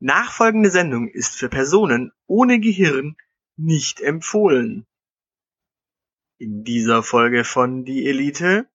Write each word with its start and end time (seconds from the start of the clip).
Nachfolgende 0.00 0.70
Sendung 0.70 1.08
ist 1.08 1.36
für 1.36 1.48
Personen 1.48 2.12
ohne 2.26 2.60
Gehirn 2.60 3.16
nicht 3.56 4.00
empfohlen. 4.00 4.86
In 6.38 6.62
dieser 6.62 7.02
Folge 7.02 7.42
von 7.42 7.84
Die 7.84 8.06
Elite. 8.06 8.68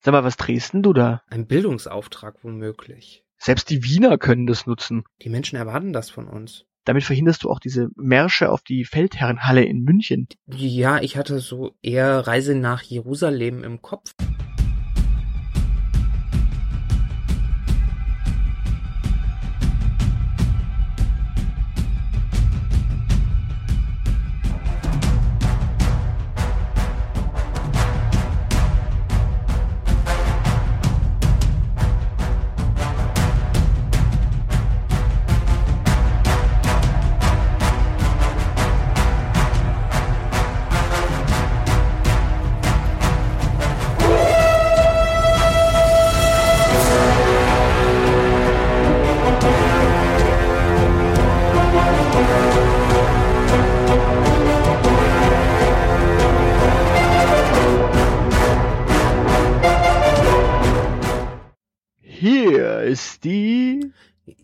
Sag 0.00 0.12
mal, 0.12 0.24
was 0.24 0.38
drehst 0.38 0.72
denn 0.72 0.82
du 0.82 0.94
da? 0.94 1.22
Ein 1.28 1.46
Bildungsauftrag 1.46 2.42
womöglich. 2.42 3.22
Selbst 3.36 3.68
die 3.68 3.84
Wiener 3.84 4.16
können 4.16 4.46
das 4.46 4.66
nutzen. 4.66 5.04
Die 5.20 5.28
Menschen 5.28 5.56
erwarten 5.56 5.92
das 5.92 6.08
von 6.08 6.26
uns. 6.26 6.64
Damit 6.86 7.04
verhinderst 7.04 7.42
du 7.42 7.50
auch 7.50 7.60
diese 7.60 7.88
Märsche 7.96 8.50
auf 8.50 8.62
die 8.62 8.86
Feldherrenhalle 8.86 9.64
in 9.64 9.82
München. 9.82 10.28
Ja, 10.46 11.00
ich 11.02 11.18
hatte 11.18 11.40
so 11.40 11.74
eher 11.82 12.26
Reise 12.26 12.54
nach 12.54 12.80
Jerusalem 12.80 13.62
im 13.62 13.82
Kopf. 13.82 14.12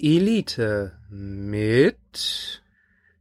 Elite 0.05 0.98
mit 1.11 2.61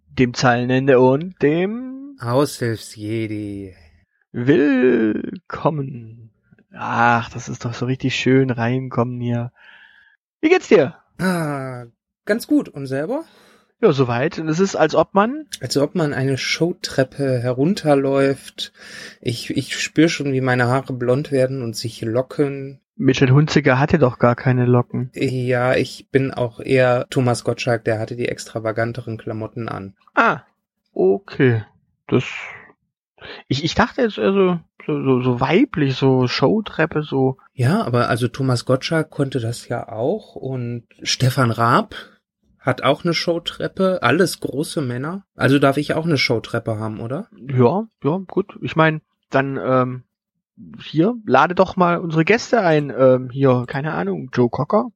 dem 0.09 0.33
Zeilenende 0.33 0.99
und 0.99 1.39
dem 1.43 2.17
Aushilfsjedi. 2.19 3.75
Willkommen. 4.31 6.31
Ach, 6.73 7.29
das 7.29 7.49
ist 7.49 7.65
doch 7.65 7.75
so 7.75 7.85
richtig 7.85 8.15
schön 8.15 8.49
reinkommen 8.49 9.21
hier. 9.21 9.51
Wie 10.39 10.49
geht's 10.49 10.69
dir? 10.69 10.95
Ah, 11.19 11.85
ganz 12.25 12.47
gut. 12.47 12.67
Und 12.67 12.87
selber? 12.87 13.25
Ja, 13.79 13.91
soweit. 13.91 14.39
Und 14.39 14.49
es 14.49 14.59
ist, 14.59 14.75
als 14.75 14.95
ob 14.95 15.13
man 15.13 15.45
Als 15.59 15.77
ob 15.77 15.93
man 15.93 16.15
eine 16.15 16.39
Showtreppe 16.39 17.37
herunterläuft. 17.37 18.73
Ich, 19.21 19.51
ich 19.51 19.79
spüre 19.79 20.09
schon, 20.09 20.33
wie 20.33 20.41
meine 20.41 20.65
Haare 20.65 20.93
blond 20.93 21.31
werden 21.31 21.61
und 21.61 21.75
sich 21.75 22.01
locken. 22.01 22.80
Mitchell 22.95 23.31
Hunziker 23.31 23.79
hatte 23.79 23.97
doch 23.97 24.19
gar 24.19 24.35
keine 24.35 24.65
Locken. 24.65 25.11
Ja, 25.13 25.75
ich 25.75 26.09
bin 26.11 26.31
auch 26.31 26.59
eher 26.59 27.07
Thomas 27.09 27.43
Gottschalk, 27.43 27.83
der 27.85 27.99
hatte 27.99 28.15
die 28.15 28.27
extravaganteren 28.27 29.17
Klamotten 29.17 29.69
an. 29.69 29.95
Ah, 30.13 30.41
okay. 30.93 31.63
Das. 32.07 32.23
Ich, 33.47 33.63
ich 33.63 33.75
dachte 33.75 34.01
jetzt 34.01 34.19
also 34.19 34.59
so, 34.85 35.03
so, 35.03 35.21
so 35.21 35.39
weiblich, 35.39 35.95
so 35.95 36.27
Showtreppe, 36.27 37.03
so. 37.03 37.37
Ja, 37.53 37.83
aber 37.83 38.09
also 38.09 38.27
Thomas 38.27 38.65
Gottschalk 38.65 39.09
konnte 39.09 39.39
das 39.39 39.67
ja 39.67 39.87
auch 39.87 40.35
und 40.35 40.85
Stefan 41.03 41.51
Raab 41.51 41.95
hat 42.59 42.83
auch 42.83 43.03
eine 43.03 43.15
Showtreppe, 43.15 43.99
alles 44.03 44.39
große 44.39 44.81
Männer. 44.81 45.25
Also 45.35 45.57
darf 45.57 45.77
ich 45.77 45.95
auch 45.95 46.05
eine 46.05 46.17
Showtreppe 46.17 46.77
haben, 46.77 46.99
oder? 46.99 47.27
Ja, 47.35 47.87
ja, 48.03 48.21
gut. 48.27 48.57
Ich 48.61 48.75
meine, 48.75 49.01
dann 49.31 49.59
ähm, 49.61 50.03
hier, 50.83 51.15
lade 51.25 51.55
doch 51.55 51.75
mal 51.75 51.97
unsere 51.97 52.25
Gäste 52.25 52.61
ein. 52.61 52.91
Ähm, 52.95 53.29
hier, 53.31 53.65
keine 53.67 53.93
Ahnung, 53.93 54.29
Joe 54.33 54.49
Cocker. 54.49 54.89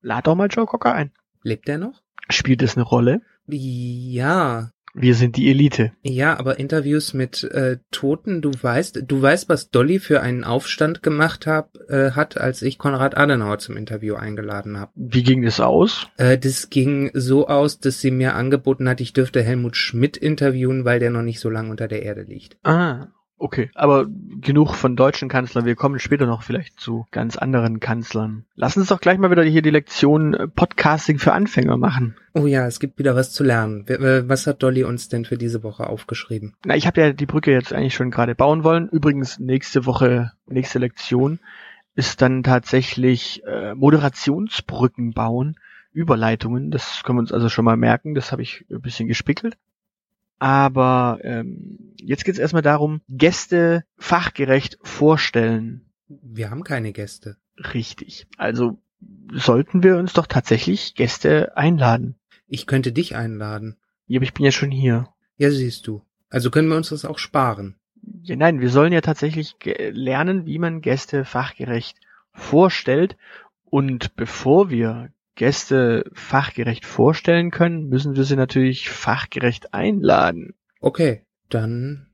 Lade 0.00 0.22
doch 0.24 0.34
mal 0.34 0.48
Joe 0.48 0.66
Cocker 0.66 0.92
ein. 0.94 1.12
Lebt 1.42 1.68
der 1.68 1.78
noch? 1.78 2.02
Spielt 2.30 2.62
es 2.62 2.76
eine 2.76 2.84
Rolle? 2.84 3.20
Ja, 3.46 4.70
Wir 4.94 5.14
sind 5.14 5.36
die 5.36 5.48
Elite. 5.50 5.92
ja, 6.02 6.38
aber 6.38 6.58
Interviews 6.58 7.14
mit 7.14 7.42
äh, 7.44 7.78
Toten, 7.90 8.40
du 8.42 8.50
weißt, 8.60 9.02
du 9.06 9.22
weißt, 9.22 9.48
was 9.48 9.70
Dolly 9.70 9.98
für 9.98 10.20
einen 10.20 10.44
Aufstand 10.44 11.02
gemacht 11.02 11.46
hab, 11.46 11.76
äh, 11.88 12.12
hat, 12.12 12.38
als 12.38 12.62
ich 12.62 12.78
Konrad 12.78 13.16
Adenauer 13.16 13.58
zum 13.58 13.76
Interview 13.76 14.14
eingeladen 14.14 14.78
habe. 14.78 14.92
Wie 14.94 15.22
ging 15.22 15.42
das 15.42 15.60
aus? 15.60 16.08
Äh, 16.18 16.38
das 16.38 16.70
ging 16.70 17.10
so 17.14 17.48
aus, 17.48 17.78
dass 17.80 18.00
sie 18.00 18.10
mir 18.10 18.34
angeboten 18.34 18.88
hat, 18.88 19.00
ich 19.00 19.12
dürfte 19.12 19.42
Helmut 19.42 19.76
Schmidt 19.76 20.16
interviewen, 20.16 20.84
weil 20.84 21.00
der 21.00 21.10
noch 21.10 21.22
nicht 21.22 21.40
so 21.40 21.50
lange 21.50 21.70
unter 21.70 21.88
der 21.88 22.02
Erde 22.02 22.22
liegt. 22.22 22.58
Ah, 22.62 23.08
okay. 23.38 23.70
Aber 23.74 24.06
genug 24.40 24.74
von 24.74 24.96
deutschen 24.96 25.28
Kanzlern. 25.28 25.64
Wir 25.64 25.74
kommen 25.74 25.98
später 25.98 26.26
noch 26.26 26.42
vielleicht 26.42 26.78
zu 26.78 27.06
ganz 27.10 27.36
anderen 27.36 27.80
Kanzlern. 27.80 28.44
Lass 28.54 28.76
uns 28.76 28.88
doch 28.88 29.00
gleich 29.00 29.18
mal 29.18 29.30
wieder 29.30 29.42
hier 29.42 29.62
die 29.62 29.70
Lektion 29.70 30.34
äh, 30.34 30.48
Podcasting 30.48 31.18
für 31.18 31.32
Anfänger 31.32 31.76
machen. 31.76 32.16
Oh 32.34 32.46
ja, 32.46 32.66
es 32.66 32.80
gibt 32.80 32.98
wieder 32.98 33.14
was 33.14 33.32
zu 33.32 33.44
lernen. 33.44 33.84
Was 34.28 34.46
hat 34.46 34.62
Dolly 34.62 34.84
uns 34.84 35.08
denn 35.08 35.24
für 35.24 35.36
diese 35.36 35.62
Woche 35.62 35.86
aufgeschrieben? 35.86 36.54
Na, 36.64 36.76
ich 36.76 36.86
habe 36.86 37.00
ja 37.00 37.12
die 37.12 37.26
Brücke 37.26 37.52
jetzt 37.52 37.72
eigentlich 37.72 37.94
schon 37.94 38.10
gerade 38.10 38.34
bauen 38.34 38.64
wollen. 38.64 38.88
Übrigens, 38.88 39.38
nächste 39.38 39.86
Woche, 39.86 40.32
nächste 40.46 40.78
Lektion 40.78 41.40
ist 41.94 42.22
dann 42.22 42.42
tatsächlich 42.42 43.42
äh, 43.44 43.74
Moderationsbrücken 43.74 45.12
bauen, 45.12 45.56
Überleitungen. 45.92 46.70
Das 46.70 47.02
können 47.04 47.18
wir 47.18 47.20
uns 47.20 47.32
also 47.32 47.48
schon 47.48 47.64
mal 47.64 47.76
merken. 47.76 48.14
Das 48.14 48.32
habe 48.32 48.42
ich 48.42 48.64
ein 48.70 48.80
bisschen 48.80 49.08
gespickelt. 49.08 49.56
Aber 50.42 51.20
ähm, 51.22 51.94
jetzt 51.98 52.24
geht 52.24 52.34
es 52.34 52.40
erstmal 52.40 52.64
darum, 52.64 53.00
Gäste 53.08 53.84
fachgerecht 53.96 54.76
vorstellen. 54.82 55.92
Wir 56.08 56.50
haben 56.50 56.64
keine 56.64 56.92
Gäste. 56.92 57.36
Richtig. 57.74 58.26
Also 58.38 58.82
sollten 59.32 59.84
wir 59.84 59.98
uns 59.98 60.14
doch 60.14 60.26
tatsächlich 60.26 60.96
Gäste 60.96 61.56
einladen. 61.56 62.16
Ich 62.48 62.66
könnte 62.66 62.90
dich 62.90 63.14
einladen. 63.14 63.76
Ja, 64.08 64.18
aber 64.18 64.24
ich 64.24 64.34
bin 64.34 64.44
ja 64.44 64.50
schon 64.50 64.72
hier. 64.72 65.10
Ja, 65.36 65.48
siehst 65.48 65.86
du. 65.86 66.02
Also 66.28 66.50
können 66.50 66.66
wir 66.66 66.76
uns 66.76 66.88
das 66.88 67.04
auch 67.04 67.20
sparen. 67.20 67.76
Ja, 68.22 68.34
nein, 68.34 68.60
wir 68.60 68.70
sollen 68.70 68.92
ja 68.92 69.00
tatsächlich 69.00 69.54
lernen, 69.64 70.44
wie 70.44 70.58
man 70.58 70.80
Gäste 70.80 71.24
fachgerecht 71.24 72.00
vorstellt. 72.32 73.16
Und 73.62 74.16
bevor 74.16 74.70
wir 74.70 75.12
Gäste 75.34 76.04
fachgerecht 76.12 76.84
vorstellen 76.84 77.50
können, 77.50 77.88
müssen 77.88 78.16
wir 78.16 78.24
sie 78.24 78.36
natürlich 78.36 78.90
fachgerecht 78.90 79.74
einladen. 79.74 80.54
Okay, 80.80 81.22
dann 81.48 82.06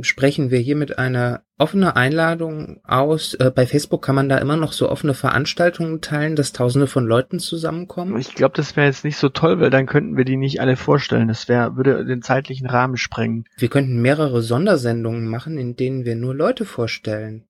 sprechen 0.00 0.50
wir 0.50 0.58
hier 0.58 0.76
mit 0.76 0.98
einer 0.98 1.42
offene 1.58 1.96
Einladung 1.96 2.80
aus. 2.84 3.34
Äh, 3.34 3.50
bei 3.54 3.66
Facebook 3.66 4.02
kann 4.02 4.14
man 4.14 4.28
da 4.28 4.38
immer 4.38 4.56
noch 4.56 4.72
so 4.72 4.90
offene 4.90 5.14
Veranstaltungen 5.14 6.00
teilen, 6.00 6.36
dass 6.36 6.52
tausende 6.52 6.86
von 6.86 7.06
Leuten 7.06 7.38
zusammenkommen. 7.38 8.18
Ich 8.18 8.34
glaube, 8.34 8.54
das 8.56 8.76
wäre 8.76 8.86
jetzt 8.86 9.04
nicht 9.04 9.16
so 9.16 9.28
toll, 9.28 9.60
weil 9.60 9.70
dann 9.70 9.86
könnten 9.86 10.16
wir 10.16 10.24
die 10.24 10.36
nicht 10.36 10.60
alle 10.60 10.76
vorstellen. 10.76 11.28
Das 11.28 11.48
wäre, 11.48 11.76
würde 11.76 12.04
den 12.04 12.22
zeitlichen 12.22 12.66
Rahmen 12.66 12.96
sprengen. 12.96 13.44
Wir 13.56 13.68
könnten 13.68 14.00
mehrere 14.00 14.42
Sondersendungen 14.42 15.26
machen, 15.26 15.58
in 15.58 15.76
denen 15.76 16.04
wir 16.04 16.16
nur 16.16 16.34
Leute 16.34 16.64
vorstellen. 16.64 17.44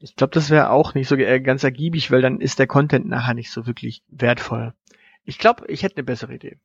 Ich 0.00 0.16
glaube, 0.16 0.32
das 0.32 0.48
wäre 0.48 0.70
auch 0.70 0.94
nicht 0.94 1.08
so 1.08 1.16
äh, 1.16 1.40
ganz 1.40 1.62
ergiebig, 1.62 2.10
weil 2.10 2.22
dann 2.22 2.40
ist 2.40 2.58
der 2.58 2.66
Content 2.66 3.06
nachher 3.06 3.34
nicht 3.34 3.50
so 3.50 3.66
wirklich 3.66 4.02
wertvoll. 4.08 4.72
Ich 5.24 5.38
glaube, 5.38 5.66
ich 5.68 5.82
hätte 5.82 5.98
eine 5.98 6.04
bessere 6.04 6.34
Idee. 6.34 6.56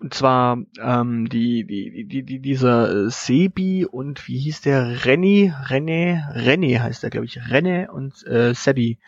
Und 0.00 0.12
zwar 0.12 0.58
ähm, 0.80 1.28
die, 1.28 1.64
die, 1.64 2.04
die, 2.04 2.24
die, 2.24 2.40
dieser 2.40 3.06
äh, 3.06 3.10
Sebi 3.10 3.86
und 3.86 4.26
wie 4.26 4.38
hieß 4.38 4.62
der? 4.62 5.04
Renny, 5.04 5.52
René, 5.68 6.34
René 6.34 6.80
heißt 6.80 7.04
er, 7.04 7.10
glaube 7.10 7.26
ich. 7.26 7.38
René 7.38 7.88
und 7.88 8.26
äh, 8.26 8.52
Sebi 8.52 8.98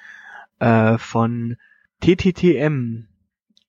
äh, 0.61 0.97
von 0.97 1.57
TTTM, 2.01 3.09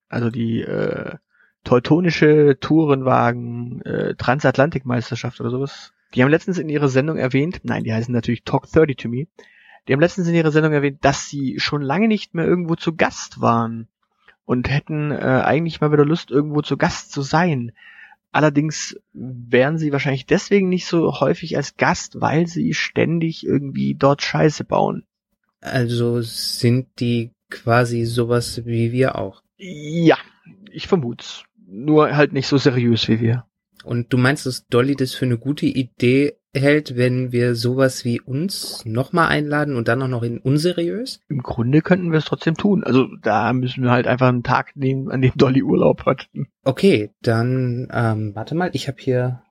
also 0.10 0.30
die 0.30 0.62
äh, 0.62 1.16
teutonische 1.64 2.60
Tourenwagen 2.60 3.82
äh, 3.82 4.16
Transatlantikmeisterschaft 4.16 5.42
oder 5.42 5.50
sowas. 5.50 5.94
Die 6.14 6.24
haben 6.24 6.30
letztens 6.30 6.58
in 6.58 6.70
ihrer 6.70 6.90
Sendung 6.90 7.18
erwähnt, 7.18 7.62
nein, 7.64 7.84
die 7.84 7.94
heißen 7.94 8.14
natürlich 8.14 8.44
Talk 8.44 8.72
30 8.72 8.98
to 8.98 9.10
Me, 9.10 9.28
die 9.88 9.94
haben 9.94 10.00
letztens 10.00 10.28
in 10.28 10.36
ihrer 10.36 10.52
Sendung 10.52 10.74
erwähnt, 10.74 11.00
dass 11.02 11.30
sie 11.30 11.60
schon 11.60 11.82
lange 11.82 12.08
nicht 12.08 12.34
mehr 12.34 12.46
irgendwo 12.46 12.76
zu 12.76 12.96
Gast 12.96 13.42
waren 13.42 13.88
und 14.46 14.70
hätten 14.70 15.12
äh, 15.12 15.16
eigentlich 15.16 15.82
mal 15.82 15.92
wieder 15.92 16.06
Lust, 16.06 16.32
irgendwo 16.32 16.62
zu 16.62 16.78
Gast 16.78 17.12
zu 17.12 17.22
sein. 17.22 17.72
Allerdings 18.32 19.00
wären 19.14 19.78
sie 19.78 19.92
wahrscheinlich 19.92 20.26
deswegen 20.26 20.70
nicht 20.70 20.86
so 20.86 21.20
häufig 21.20 21.58
als 21.58 21.76
Gast, 21.78 22.20
weil 22.20 22.48
sie 22.48 22.74
ständig 22.74 23.46
irgendwie 23.46 23.96
dort 23.96 24.22
Scheiße 24.22 24.64
bauen. 24.64 25.06
Also 25.62 26.22
sind 26.22 26.88
die 27.00 27.32
quasi 27.50 28.06
sowas 28.06 28.66
wie 28.66 28.92
wir 28.92 29.18
auch. 29.18 29.42
Ja, 29.58 30.18
ich 30.72 30.88
vermut's. 30.88 31.46
Nur 31.66 32.16
halt 32.16 32.34
nicht 32.34 32.48
so 32.48 32.58
seriös 32.58 33.08
wie 33.08 33.20
wir. 33.20 33.46
Und 33.84 34.12
du 34.12 34.18
meinst, 34.18 34.46
dass 34.46 34.68
Dolly 34.68 34.96
das 34.96 35.14
für 35.14 35.26
eine 35.26 35.38
gute 35.38 35.66
Idee 35.66 36.38
hält, 36.54 36.98
wenn 36.98 37.32
wir 37.32 37.56
sowas 37.56 38.04
wie 38.04 38.20
uns 38.20 38.84
nochmal 38.86 39.28
einladen 39.30 39.76
und 39.76 39.88
dann 39.88 40.02
auch 40.02 40.08
noch 40.08 40.24
in 40.24 40.40
unseriös? 40.40 41.22
Im 41.30 41.44
Grunde 41.44 41.82
könnten 41.82 42.12
wir 42.12 42.20
es 42.20 42.26
trotzdem 42.26 42.56
tun. 42.56 42.84
Also 42.84 43.08
da 43.22 43.54
müssen 43.54 43.84
wir 43.84 43.92
halt 43.92 44.08
einfach 44.08 44.28
einen 44.28 44.44
Tag 44.44 44.76
nehmen, 44.76 45.10
an 45.12 45.22
dem 45.22 45.34
Dolly 45.36 45.64
Urlaub 45.64 46.06
hat. 46.06 46.30
Okay, 46.64 47.12
dann 47.22 47.88
ähm, 47.92 48.36
warte 48.36 48.56
mal, 48.56 48.72
ich 48.74 48.88
habe 48.88 48.98
hier 49.00 49.42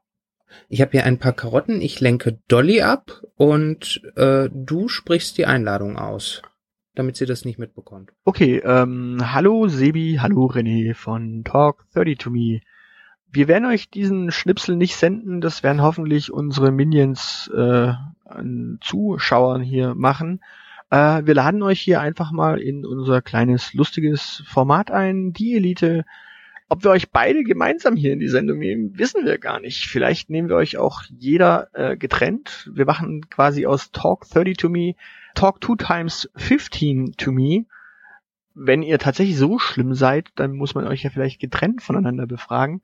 ich 0.69 0.81
habe 0.81 0.93
hier 0.93 1.05
ein 1.05 1.19
paar 1.19 1.33
Karotten, 1.33 1.81
ich 1.81 2.01
lenke 2.01 2.39
Dolly 2.49 2.83
ab 2.83 3.23
und 3.37 4.01
äh, 4.17 4.49
du 4.53 4.89
sprichst 4.89 5.39
die 5.39 5.47
Einladung 5.47 5.97
aus, 5.97 6.43
damit 6.95 7.17
sie 7.17 7.27
das 7.27 7.45
nicht 7.45 7.59
mitbekommt. 7.59 8.13
Okay, 8.25 8.63
ähm, 8.65 9.19
hallo 9.21 9.69
Sebi, 9.69 10.19
hallo 10.21 10.47
René 10.47 10.95
von 10.95 11.43
Talk 11.45 11.87
30 11.95 12.19
to 12.19 12.31
Me. 12.31 12.61
Wir 13.31 13.49
werden 13.49 13.67
euch 13.67 13.91
diesen 13.91 14.31
Schnipsel 14.31 14.77
nicht 14.77 14.97
senden, 14.97 15.41
das 15.41 15.63
werden 15.63 15.83
hoffentlich 15.83 16.33
unsere 16.33 16.71
Minions 16.71 17.51
äh, 17.55 17.93
an 18.25 18.79
Zuschauern 18.81 19.63
hier 19.63 19.95
machen. 19.95 20.41
Äh, 20.91 21.23
wir 21.25 21.35
laden 21.35 21.63
euch 21.63 21.81
hier 21.81 22.01
einfach 22.01 22.33
mal 22.33 22.61
in 22.61 22.87
unser 22.87 23.21
kleines 23.23 23.75
lustiges 23.75 24.43
Format 24.47 24.91
ein, 24.91 25.33
die 25.33 25.57
Elite. 25.57 26.05
Ob 26.69 26.83
wir 26.83 26.91
euch 26.91 27.11
beide 27.11 27.45
gemeinsam 27.45 27.95
hier 27.95 28.13
in 28.13 28.19
die 28.19 28.29
Sendung 28.29 28.59
nehmen, 28.59 28.99
wissen 28.99 29.25
wir 29.25 29.39
gar 29.39 29.61
nicht. 29.61 29.87
Vielleicht 29.87 30.31
nehmen 30.31 30.49
wir 30.49 30.57
euch 30.57 30.79
auch 30.79 31.03
jeder 31.11 31.69
äh, 31.75 31.97
getrennt. 31.97 32.69
Wir 32.73 32.87
machen 32.87 33.29
quasi 33.29 33.67
aus 33.67 33.93
Talk 33.93 34.29
30 34.31 34.57
to 34.57 34.69
Me 34.69 34.95
Talk 35.37 35.63
2 35.63 35.77
times 35.77 36.31
15 36.35 37.13
to 37.19 37.31
Me. 37.31 37.67
Wenn 38.55 38.83
ihr 38.83 38.99
tatsächlich 38.99 39.37
so 39.37 39.59
schlimm 39.59 39.95
seid, 39.95 40.31
dann 40.35 40.53
muss 40.53 40.75
man 40.75 40.87
euch 40.87 41.03
ja 41.03 41.11
vielleicht 41.11 41.41
getrennt 41.41 41.83
voneinander 41.83 42.27
befragen. 42.27 42.81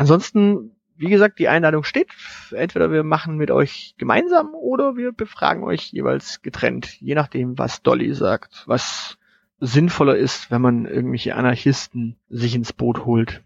Ansonsten, 0.00 0.74
wie 0.96 1.10
gesagt, 1.10 1.38
die 1.38 1.48
Einladung 1.48 1.84
steht. 1.84 2.08
Entweder 2.52 2.90
wir 2.90 3.02
machen 3.04 3.36
mit 3.36 3.50
euch 3.50 3.94
gemeinsam 3.98 4.54
oder 4.54 4.96
wir 4.96 5.12
befragen 5.12 5.62
euch 5.62 5.92
jeweils 5.92 6.40
getrennt, 6.40 6.98
je 7.02 7.14
nachdem, 7.14 7.58
was 7.58 7.82
Dolly 7.82 8.14
sagt, 8.14 8.64
was 8.66 9.18
sinnvoller 9.58 10.16
ist, 10.16 10.50
wenn 10.50 10.62
man 10.62 10.86
irgendwelche 10.86 11.34
Anarchisten 11.36 12.16
sich 12.30 12.54
ins 12.54 12.72
Boot 12.72 13.04
holt. 13.04 13.42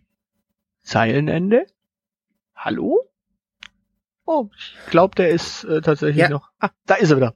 Zeilenende? 0.83 1.67
Hallo? 2.55 3.01
Oh, 4.25 4.49
ich 4.57 4.77
glaube, 4.91 5.17
der 5.17 5.31
ist 5.31 5.65
äh, 5.65 5.81
tatsächlich 5.81 6.23
Ja. 6.23 6.29
noch. 6.29 6.51
Ah, 6.61 6.71
da 6.87 6.95
ist 6.95 7.11
er 7.11 7.17
wieder. 7.17 7.35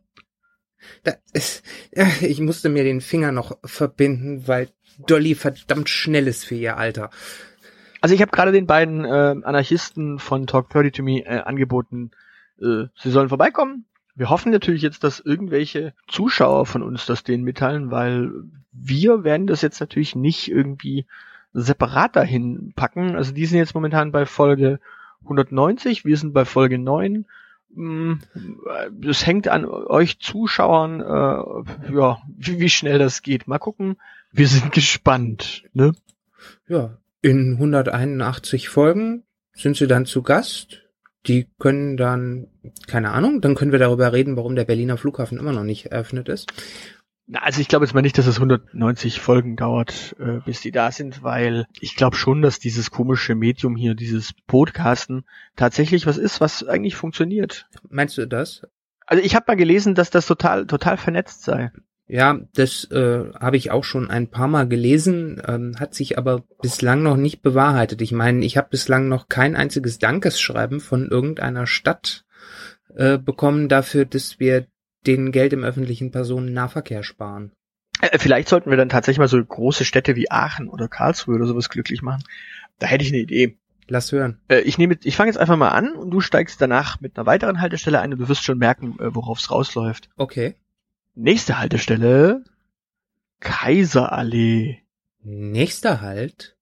Da 1.02 1.14
ist, 1.32 1.64
ja, 1.92 2.06
ich 2.20 2.38
musste 2.38 2.68
mir 2.68 2.84
den 2.84 3.00
Finger 3.00 3.32
noch 3.32 3.58
verbinden, 3.64 4.46
weil 4.46 4.68
Dolly 4.98 5.34
verdammt 5.34 5.88
schnell 5.88 6.28
ist 6.28 6.44
für 6.44 6.54
ihr 6.54 6.76
Alter. 6.76 7.10
Also 8.00 8.14
ich 8.14 8.20
habe 8.20 8.30
gerade 8.30 8.52
den 8.52 8.66
beiden 8.66 9.04
äh, 9.04 9.36
Anarchisten 9.42 10.18
von 10.18 10.46
Talk 10.46 10.70
30 10.70 10.92
to 10.92 11.02
Me 11.02 11.24
äh, 11.24 11.40
angeboten, 11.40 12.10
äh, 12.60 12.84
sie 12.94 13.10
sollen 13.10 13.28
vorbeikommen. 13.28 13.84
Wir 14.14 14.30
hoffen 14.30 14.50
natürlich 14.50 14.82
jetzt, 14.82 15.04
dass 15.04 15.20
irgendwelche 15.20 15.94
Zuschauer 16.08 16.66
von 16.66 16.82
uns 16.82 17.06
das 17.06 17.22
denen 17.22 17.44
mitteilen, 17.44 17.90
weil 17.90 18.32
wir 18.72 19.22
werden 19.24 19.46
das 19.46 19.62
jetzt 19.62 19.80
natürlich 19.80 20.16
nicht 20.16 20.50
irgendwie 20.50 21.06
separat 21.52 22.16
dahin 22.16 22.72
packen. 22.74 23.14
Also 23.14 23.32
die 23.32 23.46
sind 23.46 23.58
jetzt 23.58 23.74
momentan 23.74 24.12
bei 24.12 24.26
Folge 24.26 24.80
190, 25.22 26.04
wir 26.04 26.16
sind 26.16 26.32
bei 26.32 26.44
Folge 26.44 26.78
9. 26.78 27.26
Mm, 27.74 28.14
Das 28.90 29.26
hängt 29.26 29.48
an 29.48 29.64
euch 29.64 30.18
Zuschauern, 30.18 31.00
äh, 31.00 31.92
ja, 31.94 32.20
wie, 32.36 32.58
wie 32.60 32.68
schnell 32.68 32.98
das 32.98 33.22
geht. 33.22 33.46
Mal 33.46 33.58
gucken. 33.58 33.96
Wir 34.32 34.48
sind 34.48 34.72
gespannt. 34.72 35.64
Ne? 35.72 35.92
Ja, 36.66 36.98
in 37.22 37.54
181 37.54 38.68
Folgen 38.68 39.24
sind 39.52 39.76
sie 39.76 39.86
dann 39.86 40.06
zu 40.06 40.22
Gast. 40.22 40.84
Die 41.26 41.48
können 41.58 41.96
dann, 41.96 42.48
keine 42.86 43.10
Ahnung, 43.10 43.40
dann 43.40 43.54
können 43.54 43.72
wir 43.72 43.78
darüber 43.78 44.12
reden, 44.12 44.36
warum 44.36 44.54
der 44.54 44.64
Berliner 44.64 44.96
Flughafen 44.96 45.38
immer 45.38 45.52
noch 45.52 45.64
nicht 45.64 45.86
eröffnet 45.86 46.28
ist. 46.28 46.52
Na, 47.26 47.40
also 47.40 47.60
ich 47.60 47.68
glaube 47.68 47.84
jetzt 47.84 47.92
mal 47.92 48.00
nicht, 48.00 48.16
dass 48.16 48.26
es 48.26 48.36
190 48.36 49.20
Folgen 49.20 49.56
dauert, 49.56 50.16
äh, 50.18 50.40
bis 50.46 50.62
die 50.62 50.70
da 50.70 50.90
sind, 50.90 51.22
weil 51.22 51.66
ich 51.80 51.94
glaube 51.94 52.16
schon, 52.16 52.40
dass 52.40 52.58
dieses 52.58 52.90
komische 52.90 53.34
Medium 53.34 53.76
hier, 53.76 53.94
dieses 53.94 54.32
Podcasten, 54.46 55.24
tatsächlich 55.54 56.06
was 56.06 56.16
ist, 56.16 56.40
was 56.40 56.66
eigentlich 56.66 56.96
funktioniert. 56.96 57.68
Meinst 57.90 58.16
du 58.16 58.26
das? 58.26 58.62
Also 59.04 59.22
ich 59.22 59.34
habe 59.34 59.44
mal 59.46 59.56
gelesen, 59.56 59.94
dass 59.94 60.08
das 60.08 60.26
total 60.26 60.66
total 60.66 60.96
vernetzt 60.96 61.42
sei. 61.42 61.70
Ja, 62.08 62.40
das 62.55 62.84
äh, 62.90 63.32
habe 63.38 63.58
ich 63.58 63.70
auch 63.70 63.84
schon 63.84 64.10
ein 64.10 64.28
paar 64.28 64.49
Mal 64.49 64.66
gelesen, 64.66 65.43
ähm, 65.46 65.75
hat 65.78 65.94
sich 65.94 66.16
aber 66.16 66.43
bislang 66.62 67.02
noch 67.02 67.19
nicht 67.19 67.43
bewahrheitet. 67.43 68.00
Ich 68.00 68.12
meine, 68.12 68.44
ich 68.46 68.56
habe 68.56 68.69
bislang 68.70 69.08
noch 69.08 69.28
kein 69.28 69.55
einziges 69.55 69.99
Dankesschreiben 69.99 70.81
von 70.81 71.08
irgendeiner 71.08 71.66
Stadt 71.66 72.25
äh, 72.96 73.19
bekommen 73.19 73.69
dafür, 73.69 74.06
dass 74.06 74.40
wir 74.40 74.66
den 75.06 75.32
Geld 75.32 75.52
im 75.52 75.64
öffentlichen 75.64 76.10
Personennahverkehr 76.10 77.02
sparen. 77.02 77.52
Äh, 78.00 78.19
vielleicht 78.19 78.49
sollten 78.49 78.70
wir 78.70 78.78
dann 78.78 78.88
tatsächlich 78.88 79.19
mal 79.19 79.28
so 79.28 79.44
große 79.44 79.84
Städte 79.84 80.16
wie 80.16 80.31
Aachen 80.31 80.70
oder 80.70 80.88
Karlsruhe 80.88 81.34
oder 81.34 81.46
sowas 81.46 81.69
glücklich 81.69 82.00
machen. 82.00 82.25
Da 82.78 82.87
hätte 82.87 83.04
ich 83.04 83.12
eine 83.12 83.20
Idee. 83.20 83.58
Lass 83.87 84.12
hören. 84.12 84.40
Äh, 84.49 84.61
ich 84.61 84.78
nehme, 84.78 84.99
ich 85.02 85.16
fange 85.16 85.31
jetzt 85.31 85.38
einfach 85.38 85.56
mal 85.56 85.70
an 85.70 85.93
und 85.93 86.11
du 86.11 86.20
steigst 86.20 86.61
danach 86.61 87.00
mit 87.00 87.16
einer 87.16 87.26
weiteren 87.26 87.61
Haltestelle 87.61 88.00
ein 88.00 88.12
und 88.12 88.19
du 88.19 88.28
wirst 88.28 88.44
schon 88.44 88.58
merken, 88.58 88.99
äh, 88.99 89.14
worauf 89.14 89.38
es 89.38 89.50
rausläuft. 89.50 90.11
Okay. 90.16 90.54
Nächste 91.20 91.58
Haltestelle 91.58 92.44
Kaiserallee. 93.40 94.84
Nächster 95.24 96.00
Halt. 96.00 96.56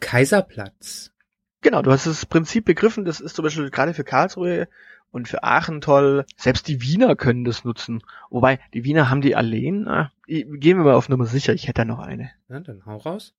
Kaiserplatz. 0.00 1.12
Genau, 1.60 1.80
du 1.80 1.92
hast 1.92 2.04
das 2.04 2.26
Prinzip 2.26 2.64
begriffen, 2.64 3.04
das 3.04 3.20
ist 3.20 3.36
zum 3.36 3.44
Beispiel 3.44 3.70
gerade 3.70 3.94
für 3.94 4.02
Karlsruhe 4.02 4.66
und 5.12 5.28
für 5.28 5.44
Aachen 5.44 5.80
toll. 5.80 6.26
Selbst 6.36 6.66
die 6.66 6.82
Wiener 6.82 7.14
können 7.14 7.44
das 7.44 7.62
nutzen. 7.62 8.02
Wobei, 8.28 8.58
die 8.72 8.82
Wiener 8.82 9.08
haben 9.08 9.20
die 9.20 9.36
Alleen. 9.36 9.86
Ah, 9.86 10.10
gehen 10.26 10.58
wir 10.58 10.74
mal 10.74 10.94
auf 10.94 11.08
Nummer 11.08 11.26
sicher, 11.26 11.54
ich 11.54 11.68
hätte 11.68 11.82
da 11.82 11.84
noch 11.84 12.00
eine. 12.00 12.32
Ja, 12.48 12.58
dann 12.58 12.84
hau 12.86 12.96
raus. 12.96 13.34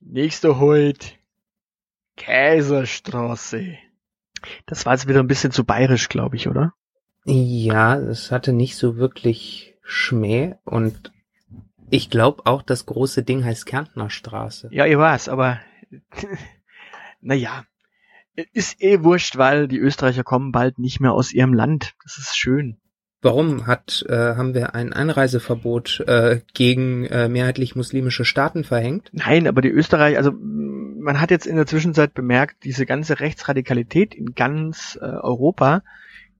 Nächster 0.00 0.58
Holt. 0.58 1.14
Kaiserstraße. 2.16 3.78
Das 4.66 4.86
war 4.86 4.94
jetzt 4.94 5.06
wieder 5.06 5.20
ein 5.20 5.28
bisschen 5.28 5.52
zu 5.52 5.62
bayerisch, 5.64 6.08
glaube 6.08 6.34
ich, 6.34 6.48
oder? 6.48 6.74
Ja, 7.24 7.96
es 7.96 8.32
hatte 8.32 8.52
nicht 8.52 8.76
so 8.76 8.96
wirklich 8.96 9.74
Schmäh 9.82 10.54
und 10.64 11.12
ich 11.90 12.08
glaube 12.10 12.46
auch, 12.46 12.62
das 12.62 12.86
große 12.86 13.22
Ding 13.22 13.44
heißt 13.44 13.66
Kärntner 13.66 14.08
Straße. 14.08 14.68
Ja, 14.72 14.86
ihr 14.86 14.98
war's, 14.98 15.28
aber 15.28 15.60
naja. 17.20 17.64
Ist 18.54 18.82
eh 18.82 19.02
wurscht, 19.02 19.36
weil 19.36 19.68
die 19.68 19.78
Österreicher 19.78 20.24
kommen 20.24 20.52
bald 20.52 20.78
nicht 20.78 21.00
mehr 21.00 21.12
aus 21.12 21.34
ihrem 21.34 21.52
Land. 21.52 21.92
Das 22.02 22.16
ist 22.16 22.34
schön. 22.34 22.78
Warum 23.20 23.66
hat 23.66 24.04
äh, 24.08 24.34
haben 24.36 24.54
wir 24.54 24.74
ein 24.74 24.92
Einreiseverbot 24.92 26.00
äh, 26.06 26.40
gegen 26.54 27.04
äh, 27.04 27.28
mehrheitlich 27.28 27.76
muslimische 27.76 28.24
Staaten 28.24 28.64
verhängt? 28.64 29.10
Nein, 29.12 29.46
aber 29.46 29.60
die 29.60 29.68
Österreicher, 29.68 30.16
also 30.16 30.32
man 30.32 31.20
hat 31.20 31.30
jetzt 31.30 31.46
in 31.46 31.56
der 31.56 31.66
Zwischenzeit 31.66 32.14
bemerkt, 32.14 32.64
diese 32.64 32.86
ganze 32.86 33.20
Rechtsradikalität 33.20 34.14
in 34.14 34.34
ganz 34.34 34.98
äh, 35.00 35.04
Europa 35.04 35.82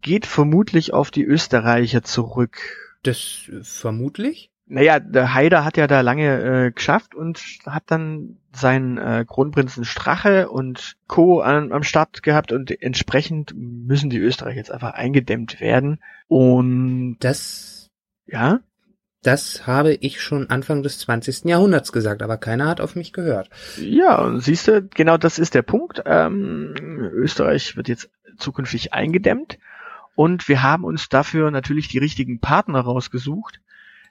geht 0.03 0.27
vermutlich 0.27 0.93
auf 0.93 1.11
die 1.11 1.25
Österreicher 1.25 2.03
zurück. 2.03 2.59
Das 3.03 3.49
äh, 3.49 3.63
vermutlich. 3.63 4.51
Naja, 4.67 5.01
der 5.01 5.35
Haider 5.35 5.65
hat 5.65 5.77
ja 5.77 5.87
da 5.87 6.01
lange 6.01 6.41
äh, 6.67 6.71
geschafft 6.71 7.15
und 7.15 7.39
hat 7.67 7.85
dann 7.87 8.39
seinen 8.53 8.97
äh, 8.97 9.25
Kronprinzen 9.27 9.85
Strache 9.85 10.49
und 10.49 10.97
Co. 11.09 11.41
An, 11.41 11.73
am 11.73 11.83
Start 11.83 12.23
gehabt 12.23 12.53
und 12.53 12.71
entsprechend 12.83 13.55
müssen 13.57 14.09
die 14.09 14.19
Österreicher 14.19 14.59
jetzt 14.59 14.71
einfach 14.71 14.95
eingedämmt 14.95 15.61
werden. 15.61 16.01
Und 16.29 17.17
Das 17.21 17.91
ja, 18.27 18.61
das 19.23 19.67
habe 19.67 19.95
ich 19.95 20.21
schon 20.21 20.51
Anfang 20.51 20.83
des 20.83 20.99
20. 21.01 21.45
Jahrhunderts 21.45 21.93
gesagt, 21.93 22.23
aber 22.23 22.39
keiner 22.39 22.67
hat 22.67 22.81
auf 22.81 22.97
mich 22.97 23.13
gehört. 23.13 23.51
Ja, 23.77 24.21
und 24.21 24.41
siehst 24.41 24.69
du, 24.69 24.83
genau 24.83 25.17
das 25.17 25.39
ist 25.39 25.55
der 25.55 25.63
Punkt. 25.63 26.03
Ähm, 26.07 26.75
Österreich 27.15 27.77
wird 27.77 27.89
jetzt 27.89 28.11
zukünftig 28.37 28.93
eingedämmt 28.93 29.59
und 30.15 30.49
wir 30.49 30.63
haben 30.63 30.85
uns 30.85 31.09
dafür 31.09 31.51
natürlich 31.51 31.89
die 31.89 31.99
richtigen 31.99 32.41
Partner 32.41 32.81
rausgesucht, 32.81 33.61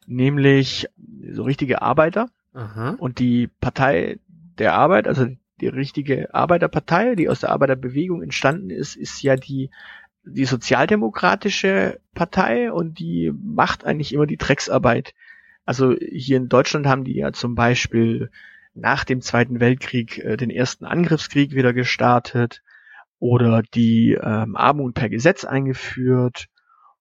nämlich 0.07 0.87
so 1.31 1.43
richtige 1.43 1.81
Arbeiter 1.81 2.29
Aha. 2.53 2.95
und 2.97 3.19
die 3.19 3.47
Partei 3.47 4.19
der 4.57 4.73
Arbeit, 4.73 5.07
also 5.07 5.27
die 5.59 5.67
richtige 5.67 6.33
Arbeiterpartei, 6.33 7.15
die 7.15 7.29
aus 7.29 7.41
der 7.41 7.51
Arbeiterbewegung 7.51 8.21
entstanden 8.21 8.69
ist, 8.69 8.95
ist 8.95 9.21
ja 9.21 9.35
die 9.35 9.69
die 10.23 10.45
sozialdemokratische 10.45 11.99
Partei 12.13 12.71
und 12.71 12.99
die 12.99 13.31
macht 13.33 13.85
eigentlich 13.85 14.13
immer 14.13 14.27
die 14.27 14.37
Drecksarbeit. 14.37 15.13
Also 15.65 15.95
hier 15.95 16.37
in 16.37 16.49
Deutschland 16.49 16.85
haben 16.85 17.03
die 17.03 17.15
ja 17.15 17.33
zum 17.33 17.55
Beispiel 17.55 18.29
nach 18.73 19.03
dem 19.03 19.21
Zweiten 19.21 19.59
Weltkrieg 19.59 20.19
äh, 20.19 20.37
den 20.37 20.49
ersten 20.49 20.85
Angriffskrieg 20.85 21.53
wieder 21.53 21.73
gestartet 21.73 22.61
oder 23.21 23.61
die 23.61 24.17
ähm, 24.19 24.57
Armut 24.57 24.95
per 24.95 25.07
Gesetz 25.07 25.45
eingeführt. 25.45 26.47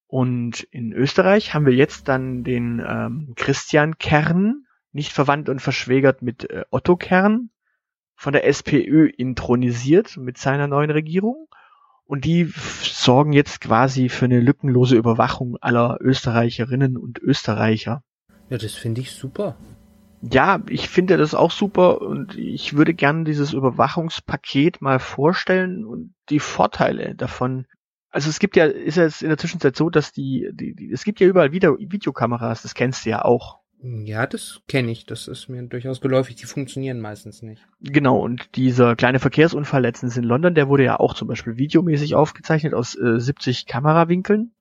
Und 0.07 0.65
in 0.71 0.93
Österreich 0.93 1.55
haben 1.55 1.65
wir 1.65 1.73
jetzt 1.73 2.09
dann 2.09 2.45
den 2.45 2.85
ähm, 2.87 3.33
Christian 3.37 3.97
Kern, 3.97 4.67
nicht 4.93 5.13
verwandt 5.13 5.49
und 5.49 5.63
verschwägert 5.63 6.21
mit 6.21 6.51
äh, 6.51 6.65
Otto 6.71 6.97
Kern 6.97 7.49
von 8.17 8.35
der 8.35 8.47
SPÖ 8.47 9.09
intronisiert 9.09 10.19
mit 10.19 10.37
seiner 10.37 10.67
neuen 10.67 10.91
Regierung. 10.91 11.49
Und 12.05 12.27
die 12.27 12.53
sorgen 12.83 13.33
jetzt 13.33 13.63
quasi 13.63 14.11
für 14.11 14.27
eine 14.27 14.41
lückenlose 14.41 14.97
Überwachung 14.97 15.57
aller 15.63 15.97
Österreicherinnen 16.01 16.99
und 16.99 17.19
Österreicher. 17.19 18.03
Ja, 18.51 18.59
das 18.59 18.75
finde 18.75 19.01
ich 19.01 19.13
super. 19.13 19.57
Ja, 20.23 20.63
ich 20.69 20.89
finde 20.89 21.17
das 21.17 21.35
auch 21.35 21.51
super 21.51 22.03
und 22.03 22.37
ich 22.37 22.77
würde 22.77 22.95
gerne 22.95 23.25
dieses 23.25 23.53
Überwachungspaket 23.53 24.83
mal 24.83 24.99
vorstellen 24.99 25.87
und 25.87 26.15
die 26.29 26.41
Vorteile 26.41 27.15
davon. 27.15 27.67
Also 28.11 28.29
es 28.29 28.39
gibt 28.39 28.57
ja, 28.57 28.67
ist 28.67 28.97
ja 28.97 29.05
jetzt 29.05 29.23
in 29.23 29.29
der 29.29 29.39
Zwischenzeit 29.39 29.77
so, 29.77 29.89
dass 29.89 30.13
die, 30.13 30.51
die, 30.53 30.75
die 30.75 30.93
es 30.93 31.05
gibt 31.05 31.21
ja 31.21 31.27
überall 31.27 31.53
Video, 31.53 31.79
Videokameras, 31.79 32.63
das 32.63 32.75
kennst 32.75 33.07
du 33.07 33.11
ja 33.11 33.25
auch. 33.25 33.61
Ja, 33.83 34.27
das 34.27 34.61
kenne 34.69 34.93
ich. 34.93 35.07
Das 35.07 35.27
ist 35.27 35.49
mir 35.49 35.63
durchaus 35.63 36.03
geläufig. 36.03 36.37
Die 36.37 36.45
funktionieren 36.45 37.01
meistens 37.01 37.41
nicht. 37.41 37.67
Genau, 37.81 38.19
und 38.19 38.55
dieser 38.57 38.95
kleine 38.95 39.21
Verkehrsunfall 39.21 39.81
letztens 39.81 40.19
in 40.19 40.25
London, 40.25 40.55
der 40.55 40.69
wurde 40.69 40.85
ja 40.85 41.01
auch 41.01 41.15
zum 41.15 41.29
Beispiel 41.29 41.57
videomäßig 41.57 42.15
aufgezeichnet 42.15 42.75
aus 42.75 42.95
äh, 42.95 43.19
70 43.19 43.67
Kamerawinkeln. 43.67 44.53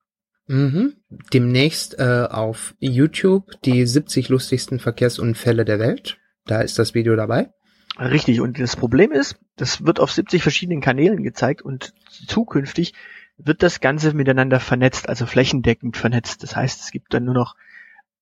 Mhm. 0.50 0.96
Demnächst 1.32 2.00
äh, 2.00 2.28
auf 2.28 2.74
YouTube 2.80 3.62
die 3.66 3.86
70 3.86 4.30
lustigsten 4.30 4.80
Verkehrsunfälle 4.80 5.64
der 5.64 5.78
Welt. 5.78 6.18
Da 6.48 6.62
ist 6.62 6.80
das 6.80 6.96
Video 6.96 7.16
dabei. 7.16 7.54
Richtig, 8.00 8.42
und 8.42 8.60
das 8.60 8.76
Problem 8.76 9.12
ist, 9.12 9.38
das 9.58 9.86
wird 9.86 10.00
auf 10.00 10.12
70 10.12 10.42
verschiedenen 10.42 10.82
Kanälen 10.82 11.22
gezeigt 11.22 11.62
und 11.62 11.94
zukünftig 12.28 12.94
wird 13.38 13.62
das 13.62 13.80
Ganze 13.80 14.14
miteinander 14.14 14.60
vernetzt, 14.60 15.08
also 15.08 15.28
flächendeckend 15.28 15.98
vernetzt. 15.98 16.42
Das 16.42 16.56
heißt, 16.56 16.82
es 16.82 16.92
gibt 16.92 17.14
dann 17.14 17.26
nur 17.26 17.36
noch 17.36 17.56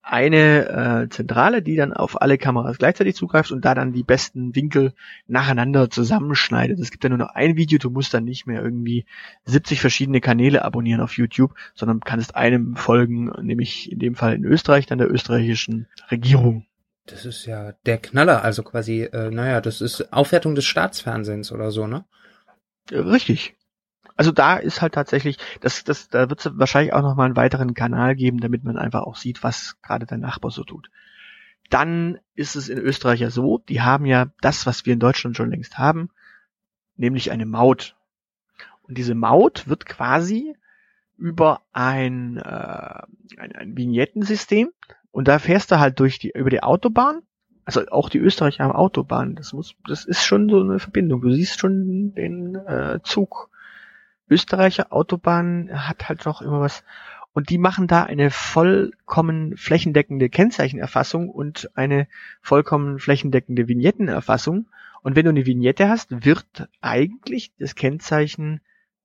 eine 0.09 1.03
äh, 1.03 1.09
Zentrale, 1.09 1.61
die 1.61 1.75
dann 1.75 1.93
auf 1.93 2.21
alle 2.21 2.37
Kameras 2.37 2.77
gleichzeitig 2.77 3.15
zugreift 3.15 3.51
und 3.51 3.65
da 3.65 3.75
dann 3.75 3.91
die 3.91 4.03
besten 4.03 4.55
Winkel 4.55 4.93
nacheinander 5.27 5.89
zusammenschneidet. 5.89 6.79
Es 6.79 6.91
gibt 6.91 7.03
ja 7.03 7.09
nur 7.09 7.17
noch 7.17 7.35
ein 7.35 7.57
Video, 7.57 7.77
du 7.77 7.89
musst 7.89 8.13
dann 8.13 8.23
nicht 8.23 8.47
mehr 8.47 8.63
irgendwie 8.63 9.05
70 9.45 9.81
verschiedene 9.81 10.21
Kanäle 10.21 10.63
abonnieren 10.63 11.01
auf 11.01 11.17
YouTube, 11.17 11.53
sondern 11.75 11.99
kannst 11.99 12.35
einem 12.35 12.75
folgen, 12.75 13.31
nämlich 13.41 13.91
in 13.91 13.99
dem 13.99 14.15
Fall 14.15 14.35
in 14.35 14.45
Österreich, 14.45 14.85
dann 14.85 14.97
der 14.97 15.11
österreichischen 15.11 15.87
Regierung. 16.09 16.65
Das 17.05 17.25
ist 17.25 17.45
ja 17.45 17.73
der 17.85 17.97
Knaller, 17.97 18.43
also 18.43 18.63
quasi, 18.63 19.03
äh, 19.03 19.29
naja, 19.29 19.61
das 19.61 19.81
ist 19.81 20.13
Aufwertung 20.13 20.55
des 20.55 20.65
Staatsfernsehens 20.65 21.51
oder 21.51 21.71
so, 21.71 21.87
ne? 21.87 22.05
Richtig. 22.91 23.56
Also 24.17 24.31
da 24.31 24.57
ist 24.57 24.81
halt 24.81 24.93
tatsächlich, 24.93 25.37
das, 25.61 25.83
das, 25.83 26.09
da 26.09 26.29
wird 26.29 26.45
es 26.45 26.57
wahrscheinlich 26.57 26.93
auch 26.93 27.03
nochmal 27.03 27.27
einen 27.27 27.35
weiteren 27.35 27.73
Kanal 27.75 28.15
geben, 28.15 28.39
damit 28.39 28.63
man 28.63 28.77
einfach 28.77 29.03
auch 29.03 29.15
sieht, 29.15 29.43
was 29.43 29.79
gerade 29.81 30.05
der 30.05 30.17
Nachbar 30.17 30.51
so 30.51 30.63
tut. 30.63 30.89
Dann 31.69 32.17
ist 32.33 32.55
es 32.55 32.67
in 32.67 32.79
Österreich 32.79 33.19
ja 33.19 33.29
so, 33.29 33.59
die 33.69 33.81
haben 33.81 34.05
ja 34.05 34.27
das, 34.41 34.65
was 34.65 34.85
wir 34.85 34.93
in 34.93 34.99
Deutschland 34.99 35.37
schon 35.37 35.51
längst 35.51 35.77
haben, 35.77 36.09
nämlich 36.95 37.31
eine 37.31 37.45
Maut. 37.45 37.95
Und 38.81 38.97
diese 38.97 39.15
Maut 39.15 39.67
wird 39.67 39.85
quasi 39.85 40.55
über 41.17 41.61
ein, 41.71 42.37
äh, 42.37 43.01
ein, 43.37 43.51
ein 43.55 43.77
Vignettensystem 43.77 44.71
und 45.11 45.27
da 45.27 45.39
fährst 45.39 45.71
du 45.71 45.79
halt 45.79 45.99
durch 45.99 46.19
die, 46.19 46.31
über 46.31 46.49
die 46.49 46.63
Autobahn 46.63 47.21
also 47.67 47.81
auch 47.89 48.07
die 48.07 48.19
Österreicher 48.19 48.63
haben 48.63 48.71
Autobahnen. 48.71 49.35
Das 49.35 49.51
muss, 49.51 49.75
das 49.89 50.05
ist 50.05 50.23
schon 50.23 50.47
so 50.47 50.61
eine 50.61 50.79
Verbindung. 50.79 51.19
Du 51.19 51.31
siehst 51.33 51.59
schon 51.59 52.13
den 52.15 52.55
äh, 52.55 52.99
Zug 53.03 53.49
Österreicher 54.29 54.91
Autobahn 54.91 55.69
hat 55.71 56.09
halt 56.09 56.25
noch 56.25 56.41
immer 56.41 56.61
was. 56.61 56.83
Und 57.33 57.49
die 57.49 57.57
machen 57.57 57.87
da 57.87 58.03
eine 58.03 58.31
vollkommen 58.31 59.55
flächendeckende 59.57 60.29
Kennzeichenerfassung 60.29 61.29
und 61.29 61.69
eine 61.75 62.07
vollkommen 62.41 62.97
flächendeckende 62.97 63.67
Vignettenerfassung. 63.67 64.67
Und 65.03 65.15
wenn 65.15 65.25
du 65.25 65.29
eine 65.29 65.45
Vignette 65.45 65.87
hast, 65.87 66.25
wird 66.25 66.67
eigentlich 66.81 67.51
das 67.59 67.75
Kennzeichen 67.75 68.61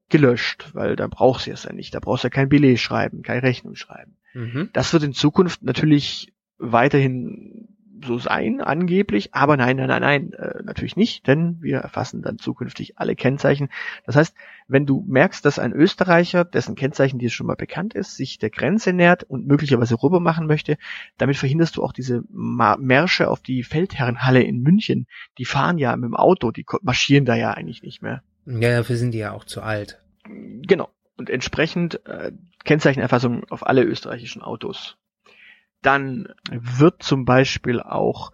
gelöscht, 0.08 0.70
weil 0.72 0.96
da 0.96 1.08
brauchst 1.08 1.46
du 1.46 1.50
es 1.50 1.64
ja 1.64 1.72
nicht. 1.72 1.94
Da 1.94 2.00
brauchst 2.00 2.24
du 2.24 2.26
ja 2.26 2.30
kein 2.30 2.48
Billet 2.48 2.78
schreiben, 2.78 3.22
keine 3.22 3.42
Rechnung 3.42 3.74
schreiben. 3.74 4.16
Mhm. 4.34 4.70
Das 4.72 4.92
wird 4.92 5.02
in 5.02 5.12
Zukunft 5.12 5.62
natürlich 5.62 6.32
weiterhin 6.58 7.68
so 8.04 8.18
sein, 8.18 8.60
angeblich, 8.60 9.34
aber 9.34 9.56
nein, 9.56 9.76
nein, 9.76 9.88
nein, 9.88 10.02
nein, 10.02 10.32
äh, 10.32 10.62
natürlich 10.62 10.96
nicht, 10.96 11.26
denn 11.26 11.58
wir 11.60 11.78
erfassen 11.78 12.22
dann 12.22 12.38
zukünftig 12.38 12.98
alle 12.98 13.16
Kennzeichen. 13.16 13.68
Das 14.06 14.16
heißt, 14.16 14.34
wenn 14.68 14.86
du 14.86 15.04
merkst, 15.06 15.44
dass 15.44 15.58
ein 15.58 15.72
Österreicher, 15.72 16.44
dessen 16.44 16.74
Kennzeichen 16.74 17.18
dir 17.18 17.30
schon 17.30 17.46
mal 17.46 17.56
bekannt 17.56 17.94
ist, 17.94 18.16
sich 18.16 18.38
der 18.38 18.50
Grenze 18.50 18.92
nähert 18.92 19.24
und 19.24 19.46
möglicherweise 19.46 20.02
rüber 20.02 20.20
machen 20.20 20.46
möchte, 20.46 20.78
damit 21.18 21.36
verhinderst 21.36 21.76
du 21.76 21.82
auch 21.82 21.92
diese 21.92 22.22
Märsche 22.30 23.28
auf 23.28 23.40
die 23.40 23.62
Feldherrenhalle 23.62 24.42
in 24.42 24.60
München. 24.60 25.06
Die 25.38 25.44
fahren 25.44 25.78
ja 25.78 25.94
mit 25.96 26.08
dem 26.08 26.16
Auto, 26.16 26.50
die 26.50 26.64
marschieren 26.82 27.24
da 27.24 27.34
ja 27.34 27.52
eigentlich 27.52 27.82
nicht 27.82 28.02
mehr. 28.02 28.22
Ja, 28.46 28.76
dafür 28.76 28.96
sind 28.96 29.12
die 29.12 29.18
ja 29.18 29.32
auch 29.32 29.44
zu 29.44 29.62
alt. 29.62 30.02
Genau. 30.24 30.88
Und 31.16 31.30
entsprechend 31.30 32.04
äh, 32.06 32.32
Kennzeichenerfassung 32.64 33.44
auf 33.50 33.66
alle 33.66 33.82
österreichischen 33.82 34.42
Autos 34.42 34.96
dann 35.82 36.28
wird 36.50 37.02
zum 37.02 37.24
Beispiel 37.24 37.80
auch, 37.80 38.32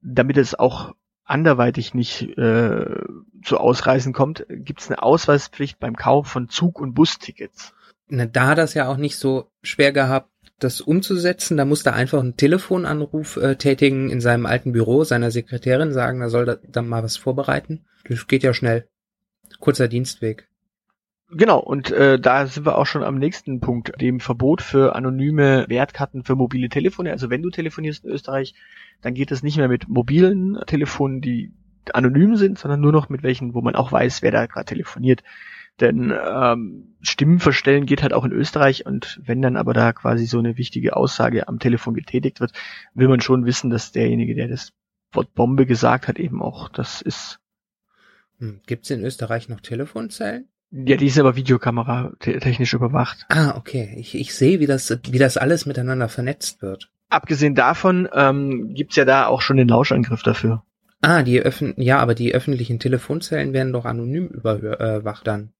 damit 0.00 0.36
es 0.36 0.54
auch 0.54 0.94
anderweitig 1.24 1.94
nicht 1.94 2.22
äh, 2.36 2.96
zu 3.44 3.58
Ausreisen 3.58 4.12
kommt, 4.12 4.44
gibt 4.48 4.80
es 4.80 4.88
eine 4.88 5.02
Ausweispflicht 5.02 5.78
beim 5.78 5.96
Kauf 5.96 6.26
von 6.26 6.48
Zug- 6.48 6.80
und 6.80 6.94
Bustickets. 6.94 7.72
Na, 8.08 8.26
da 8.26 8.48
hat 8.48 8.58
das 8.58 8.74
ja 8.74 8.88
auch 8.88 8.96
nicht 8.96 9.16
so 9.16 9.50
schwer 9.62 9.92
gehabt, 9.92 10.28
das 10.58 10.80
umzusetzen. 10.80 11.56
Da 11.56 11.64
musste 11.64 11.92
einfach 11.92 12.20
einen 12.20 12.36
Telefonanruf 12.36 13.36
äh, 13.36 13.56
tätigen 13.56 14.10
in 14.10 14.20
seinem 14.20 14.46
alten 14.46 14.72
Büro, 14.72 15.04
seiner 15.04 15.30
Sekretärin 15.30 15.92
sagen, 15.92 16.20
er 16.20 16.28
soll 16.28 16.44
da, 16.44 16.56
dann 16.56 16.88
mal 16.88 17.02
was 17.02 17.16
vorbereiten. 17.16 17.84
Das 18.08 18.26
geht 18.26 18.42
ja 18.42 18.52
schnell. 18.52 18.86
Kurzer 19.60 19.88
Dienstweg. 19.88 20.48
Genau, 21.34 21.60
und 21.60 21.90
äh, 21.90 22.20
da 22.20 22.46
sind 22.46 22.66
wir 22.66 22.76
auch 22.76 22.84
schon 22.84 23.02
am 23.02 23.16
nächsten 23.16 23.60
Punkt, 23.60 23.98
dem 23.98 24.20
Verbot 24.20 24.60
für 24.60 24.94
anonyme 24.94 25.64
Wertkarten 25.66 26.24
für 26.24 26.36
mobile 26.36 26.68
Telefone. 26.68 27.10
Also 27.10 27.30
wenn 27.30 27.40
du 27.40 27.48
telefonierst 27.48 28.04
in 28.04 28.10
Österreich, 28.10 28.54
dann 29.00 29.14
geht 29.14 29.32
es 29.32 29.42
nicht 29.42 29.56
mehr 29.56 29.68
mit 29.68 29.88
mobilen 29.88 30.60
Telefonen, 30.66 31.22
die 31.22 31.54
anonym 31.94 32.36
sind, 32.36 32.58
sondern 32.58 32.80
nur 32.80 32.92
noch 32.92 33.08
mit 33.08 33.22
welchen, 33.22 33.54
wo 33.54 33.62
man 33.62 33.76
auch 33.76 33.90
weiß, 33.90 34.20
wer 34.20 34.30
da 34.30 34.44
gerade 34.44 34.66
telefoniert. 34.66 35.22
Denn 35.80 36.12
ähm, 36.12 36.96
Stimmen 37.00 37.40
verstellen 37.40 37.86
geht 37.86 38.02
halt 38.02 38.12
auch 38.12 38.26
in 38.26 38.32
Österreich 38.32 38.84
und 38.84 39.18
wenn 39.24 39.40
dann 39.40 39.56
aber 39.56 39.72
da 39.72 39.94
quasi 39.94 40.26
so 40.26 40.38
eine 40.38 40.58
wichtige 40.58 40.96
Aussage 40.96 41.48
am 41.48 41.58
Telefon 41.58 41.94
getätigt 41.94 42.40
wird, 42.40 42.52
will 42.92 43.08
man 43.08 43.22
schon 43.22 43.46
wissen, 43.46 43.70
dass 43.70 43.90
derjenige, 43.90 44.34
der 44.34 44.48
das 44.48 44.74
Wort 45.12 45.32
Bombe 45.32 45.64
gesagt 45.64 46.08
hat, 46.08 46.18
eben 46.18 46.42
auch 46.42 46.68
das 46.68 47.00
ist. 47.00 47.40
Hm. 48.38 48.60
Gibt 48.66 48.84
es 48.84 48.90
in 48.90 49.02
Österreich 49.02 49.48
noch 49.48 49.60
Telefonzellen? 49.60 50.51
Ja, 50.72 50.96
die 50.96 51.06
ist 51.06 51.18
aber 51.18 51.36
Videokamera 51.36 52.12
technisch 52.18 52.72
überwacht. 52.72 53.26
Ah, 53.28 53.54
okay. 53.56 53.94
Ich, 53.98 54.14
ich 54.14 54.34
sehe, 54.34 54.58
wie 54.58 54.66
das, 54.66 54.90
wie 55.10 55.18
das 55.18 55.36
alles 55.36 55.66
miteinander 55.66 56.08
vernetzt 56.08 56.62
wird. 56.62 56.90
Abgesehen 57.10 57.54
davon 57.54 58.08
ähm, 58.14 58.72
gibt's 58.72 58.96
ja 58.96 59.04
da 59.04 59.26
auch 59.26 59.42
schon 59.42 59.58
den 59.58 59.68
Lauschangriff 59.68 60.22
dafür. 60.22 60.62
Ah, 61.02 61.22
die 61.22 61.40
öffn 61.40 61.74
ja, 61.76 61.98
aber 61.98 62.14
die 62.14 62.34
öffentlichen 62.34 62.78
Telefonzellen 62.78 63.52
werden 63.52 63.72
doch 63.72 63.84
anonym 63.84 64.28
überwacht 64.28 65.26
dann. 65.26 65.52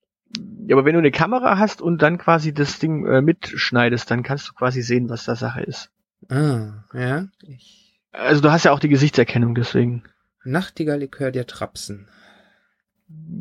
Ja, 0.67 0.77
aber 0.77 0.87
wenn 0.87 0.95
du 0.95 1.01
eine 1.01 1.11
Kamera 1.11 1.59
hast 1.59 1.83
und 1.83 2.01
dann 2.01 2.17
quasi 2.17 2.55
das 2.55 2.79
Ding 2.79 3.05
äh, 3.07 3.21
mitschneidest, 3.21 4.11
dann 4.11 4.23
kannst 4.23 4.49
du 4.49 4.55
quasi 4.55 4.81
sehen, 4.81 5.11
was 5.11 5.25
da 5.25 5.37
Sache 5.37 5.61
ist. 5.61 5.91
Ah, 6.31 6.85
ja. 6.95 7.27
Ich 7.43 7.83
also 8.13 8.43
du 8.43 8.53
hast 8.53 8.65
ja 8.65 8.73
auch 8.73 8.81
die 8.81 8.89
Gesichtserkennung, 8.89 9.55
deswegen. 9.55 10.05
Nachtigallikör 10.45 11.31
der 11.31 11.47
Trapsen. 11.47 12.09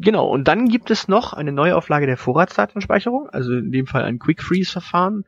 Genau, 0.02 0.28
und 0.28 0.48
dann 0.48 0.68
gibt 0.68 0.90
es 0.90 1.08
noch 1.08 1.34
eine 1.34 1.52
Neuauflage 1.52 2.08
der 2.08 2.18
Vorratsdatenspeicherung, 2.18 3.30
also 3.30 3.54
in 3.54 3.72
dem 3.72 3.86
Fall 3.86 4.04
ein 4.04 4.18
Quick 4.18 4.42
Freeze 4.42 4.72
Verfahren. 4.72 5.26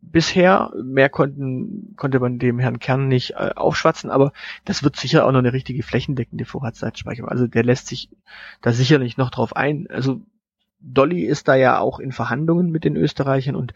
Bisher, 0.00 0.72
mehr 0.82 1.08
konnten, 1.08 1.94
konnte 1.96 2.20
man 2.20 2.38
dem 2.38 2.58
Herrn 2.58 2.78
Kern 2.78 3.08
nicht 3.08 3.32
äh, 3.32 3.52
aufschwatzen, 3.54 4.10
aber 4.10 4.32
das 4.64 4.82
wird 4.82 4.96
sicher 4.96 5.26
auch 5.26 5.32
noch 5.32 5.38
eine 5.38 5.52
richtige 5.52 5.82
flächendeckende 5.82 6.44
Vorratsdatenspeicherung. 6.44 7.30
Also 7.30 7.46
der 7.46 7.64
lässt 7.64 7.86
sich 7.86 8.10
da 8.62 8.72
sicherlich 8.72 9.16
noch 9.16 9.30
drauf 9.30 9.54
ein. 9.54 9.86
Also 9.90 10.20
Dolly 10.80 11.22
ist 11.22 11.48
da 11.48 11.54
ja 11.54 11.78
auch 11.78 11.98
in 11.98 12.12
Verhandlungen 12.12 12.70
mit 12.70 12.84
den 12.84 12.96
Österreichern 12.96 13.56
und 13.56 13.74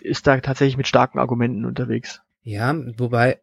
ist 0.00 0.26
da 0.26 0.38
tatsächlich 0.40 0.76
mit 0.76 0.88
starken 0.88 1.18
Argumenten 1.18 1.64
unterwegs. 1.64 2.22
Ja, 2.48 2.76
wobei, 2.96 3.40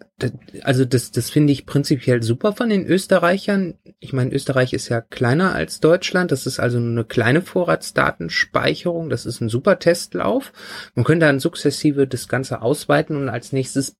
also 0.61 0.85
das, 0.85 1.11
das 1.11 1.29
finde 1.29 1.51
ich 1.51 1.65
prinzipiell 1.65 2.23
super 2.23 2.53
von 2.53 2.69
den 2.69 2.85
Österreichern. 2.85 3.73
Ich 3.99 4.13
meine, 4.13 4.31
Österreich 4.31 4.71
ist 4.71 4.87
ja 4.87 5.01
kleiner 5.01 5.53
als 5.53 5.81
Deutschland. 5.81 6.31
Das 6.31 6.47
ist 6.47 6.61
also 6.61 6.77
eine 6.77 7.03
kleine 7.03 7.41
Vorratsdatenspeicherung. 7.41 9.09
Das 9.09 9.25
ist 9.25 9.41
ein 9.41 9.49
super 9.49 9.77
Testlauf. 9.77 10.53
Man 10.95 11.03
könnte 11.03 11.25
dann 11.25 11.41
sukzessive 11.41 12.07
das 12.07 12.29
Ganze 12.29 12.61
ausweiten 12.61 13.17
und 13.17 13.27
als 13.27 13.51
nächstes 13.51 13.97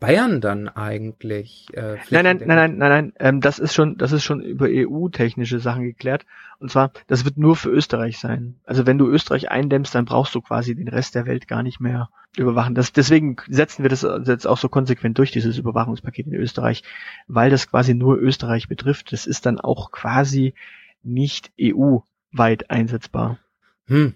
Bayern 0.00 0.40
dann 0.40 0.68
eigentlich? 0.68 1.66
Äh, 1.74 1.98
Nein, 2.08 2.24
nein, 2.24 2.38
nein, 2.38 2.46
nein, 2.46 2.78
nein, 2.78 2.90
nein. 2.90 3.12
Ähm, 3.18 3.40
das 3.42 3.58
ist 3.58 3.74
schon, 3.74 3.98
das 3.98 4.12
ist 4.12 4.24
schon 4.24 4.40
über 4.40 4.66
EU-technische 4.68 5.60
Sachen 5.60 5.84
geklärt. 5.84 6.24
Und 6.58 6.70
zwar, 6.70 6.90
das 7.06 7.26
wird 7.26 7.36
nur 7.36 7.54
für 7.54 7.68
Österreich 7.68 8.18
sein. 8.18 8.56
Also 8.64 8.86
wenn 8.86 8.96
du 8.96 9.06
Österreich 9.06 9.50
eindämmst, 9.50 9.94
dann 9.94 10.06
brauchst 10.06 10.34
du 10.34 10.40
quasi 10.40 10.74
den 10.74 10.88
Rest 10.88 11.14
der 11.14 11.26
Welt 11.26 11.48
gar 11.48 11.62
nicht 11.62 11.80
mehr 11.80 12.08
überwachen. 12.36 12.74
Das, 12.74 12.92
deswegen 12.92 13.36
setzen 13.48 13.82
wir 13.82 13.90
das 13.90 14.06
jetzt 14.26 14.46
auch 14.46 14.58
so 14.58 14.70
konsequent 14.70 15.18
durch, 15.18 15.32
dieses 15.32 15.58
Überwachungspaket 15.58 16.26
in 16.26 16.34
Österreich, 16.34 16.82
weil 17.28 17.50
das 17.50 17.68
quasi 17.68 17.92
nur 17.94 18.16
Österreich 18.18 18.68
betrifft. 18.68 19.12
Das 19.12 19.26
ist 19.26 19.44
dann 19.44 19.60
auch 19.60 19.92
quasi 19.92 20.54
nicht 21.02 21.52
EU-weit 21.60 22.70
einsetzbar. 22.70 23.38
Hm. 23.86 24.14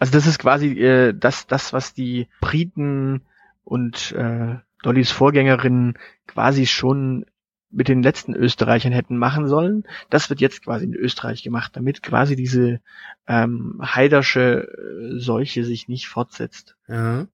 Also 0.00 0.12
das 0.12 0.26
ist 0.26 0.40
quasi 0.40 0.72
äh, 0.80 1.12
das, 1.12 1.46
das, 1.46 1.72
was 1.72 1.94
die 1.94 2.26
Briten 2.40 3.22
und 3.64 4.12
äh, 4.12 4.56
Dollys 4.82 5.10
Vorgängerin 5.10 5.94
quasi 6.26 6.66
schon 6.66 7.24
mit 7.72 7.88
den 7.88 8.02
letzten 8.02 8.34
Österreichern 8.34 8.92
hätten 8.92 9.16
machen 9.16 9.48
sollen. 9.48 9.84
Das 10.10 10.28
wird 10.28 10.40
jetzt 10.40 10.64
quasi 10.64 10.84
in 10.84 10.94
Österreich 10.94 11.42
gemacht, 11.42 11.72
damit 11.74 12.02
quasi 12.02 12.36
diese 12.36 12.80
ähm, 13.26 13.80
heidersche 13.82 14.68
äh, 14.68 15.18
Seuche 15.18 15.64
sich 15.64 15.88
nicht 15.88 16.06
fortsetzt. 16.08 16.76
Ja. 16.86 17.26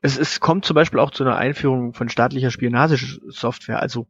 Es, 0.00 0.18
es 0.18 0.40
kommt 0.40 0.64
zum 0.64 0.74
Beispiel 0.74 0.98
auch 0.98 1.10
zu 1.10 1.24
einer 1.24 1.36
Einführung 1.36 1.94
von 1.94 2.08
staatlicher 2.08 2.50
Spionagesoftware, 2.50 3.80
also 3.80 4.08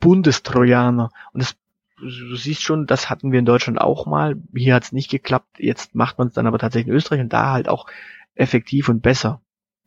Bundestrojaner. 0.00 1.10
Und 1.32 1.42
das, 1.42 1.56
du 1.98 2.36
siehst 2.36 2.62
schon, 2.62 2.86
das 2.86 3.08
hatten 3.08 3.32
wir 3.32 3.38
in 3.38 3.46
Deutschland 3.46 3.80
auch 3.80 4.06
mal. 4.06 4.36
Hier 4.54 4.74
hat 4.74 4.84
es 4.84 4.92
nicht 4.92 5.10
geklappt. 5.10 5.58
Jetzt 5.58 5.94
macht 5.94 6.18
man 6.18 6.28
es 6.28 6.34
dann 6.34 6.46
aber 6.46 6.58
tatsächlich 6.58 6.88
in 6.88 6.96
Österreich 6.96 7.20
und 7.20 7.32
da 7.32 7.52
halt 7.52 7.68
auch 7.68 7.86
effektiv 8.34 8.88
und 8.88 9.00
besser. 9.00 9.40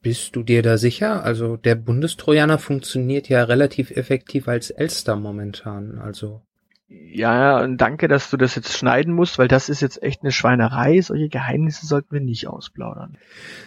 Bist 0.06 0.36
du 0.36 0.44
dir 0.44 0.62
da 0.62 0.78
sicher? 0.78 1.24
Also 1.24 1.58
der 1.58 1.74
Bundestrojaner 1.74 2.60
funktioniert 2.60 3.28
ja 3.28 3.44
relativ 3.44 3.90
effektiv 3.90 4.48
als 4.48 4.70
Elster 4.70 5.16
momentan. 5.16 5.98
Also 5.98 6.44
Ja, 6.88 7.60
und 7.64 7.78
danke, 7.78 8.08
dass 8.08 8.30
du 8.30 8.38
das 8.38 8.54
jetzt 8.54 8.78
schneiden 8.78 9.16
musst, 9.16 9.40
weil 9.40 9.48
das 9.48 9.68
ist 9.68 9.82
jetzt 9.82 10.04
echt 10.04 10.22
eine 10.22 10.32
Schweinerei. 10.32 11.02
Solche 11.02 11.28
Geheimnisse 11.28 11.88
sollten 11.88 12.12
wir 12.12 12.22
nicht 12.22 12.46
ausplaudern. 12.48 13.18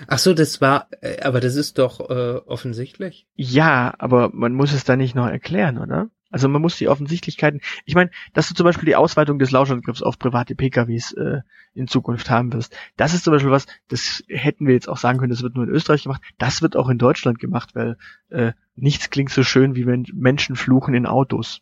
ach 0.07 0.21
so, 0.21 0.33
das 0.33 0.61
war, 0.61 0.87
äh, 1.01 1.21
aber 1.23 1.41
das 1.41 1.57
ist 1.57 1.77
doch 1.77 2.09
äh, 2.09 2.37
offensichtlich. 2.47 3.27
Ja, 3.35 3.93
aber 3.99 4.31
man 4.33 4.55
muss 4.55 4.73
es 4.73 4.85
da 4.85 4.95
nicht 4.95 5.17
noch 5.17 5.27
erklären, 5.27 5.77
oder? 5.77 6.09
Also 6.31 6.49
man 6.49 6.61
muss 6.61 6.77
die 6.77 6.89
Offensichtlichkeiten. 6.89 7.61
Ich 7.87 7.95
meine, 7.95 8.11
dass 8.35 8.49
du 8.49 8.55
zum 8.55 8.65
Beispiel 8.65 8.87
die 8.87 8.97
Ausweitung 8.97 9.39
des 9.39 9.51
Lauschangriffs 9.51 10.03
auf 10.03 10.19
private 10.19 10.55
PKWs 10.55 11.13
äh, 11.13 11.41
in 11.75 11.89
Zukunft 11.89 12.29
haben 12.31 12.53
wirst. 12.53 12.77
Das 12.97 13.15
ist 13.15 13.25
zum 13.25 13.33
Beispiel 13.33 13.51
was, 13.51 13.67
das 13.89 14.23
hätten 14.29 14.67
wir 14.67 14.75
jetzt 14.75 14.89
auch 14.89 14.99
sagen 14.99 15.19
können, 15.19 15.31
das 15.31 15.43
wird 15.43 15.55
nur 15.55 15.65
in 15.65 15.71
Österreich 15.71 16.03
gemacht. 16.03 16.23
Das 16.39 16.61
wird 16.63 16.77
auch 16.77 16.89
in 16.89 16.99
Deutschland 16.99 17.39
gemacht, 17.39 17.71
weil 17.75 17.97
äh, 18.29 18.53
nichts 18.77 19.11
klingt 19.11 19.31
so 19.31 19.43
schön, 19.43 19.75
wie 19.75 19.87
wenn 19.87 20.07
Menschen 20.13 20.57
fluchen 20.57 20.95
in 20.95 21.07
Autos. 21.07 21.61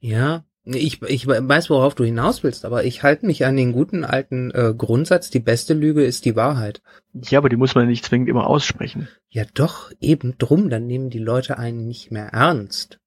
Ja, 0.00 0.44
ich, 0.64 1.00
ich 1.02 1.26
weiß, 1.26 1.70
worauf 1.70 1.94
du 1.94 2.04
hinaus 2.04 2.42
willst, 2.42 2.64
aber 2.64 2.84
ich 2.84 3.02
halte 3.02 3.26
mich 3.26 3.44
an 3.46 3.56
den 3.56 3.72
guten 3.72 4.04
alten 4.04 4.50
äh, 4.50 4.74
Grundsatz, 4.76 5.30
die 5.30 5.40
beste 5.40 5.74
Lüge 5.74 6.04
ist 6.04 6.26
die 6.26 6.36
Wahrheit. 6.36 6.82
Ja, 7.14 7.38
aber 7.38 7.48
die 7.48 7.56
muss 7.56 7.74
man 7.74 7.88
nicht 7.88 8.04
zwingend 8.04 8.28
immer 8.28 8.46
aussprechen. 8.46 9.08
Ja, 9.30 9.44
doch, 9.54 9.90
eben 10.00 10.36
drum, 10.38 10.68
dann 10.68 10.86
nehmen 10.86 11.10
die 11.10 11.18
Leute 11.18 11.58
einen 11.58 11.86
nicht 11.86 12.10
mehr 12.10 12.26
ernst. 12.26 12.99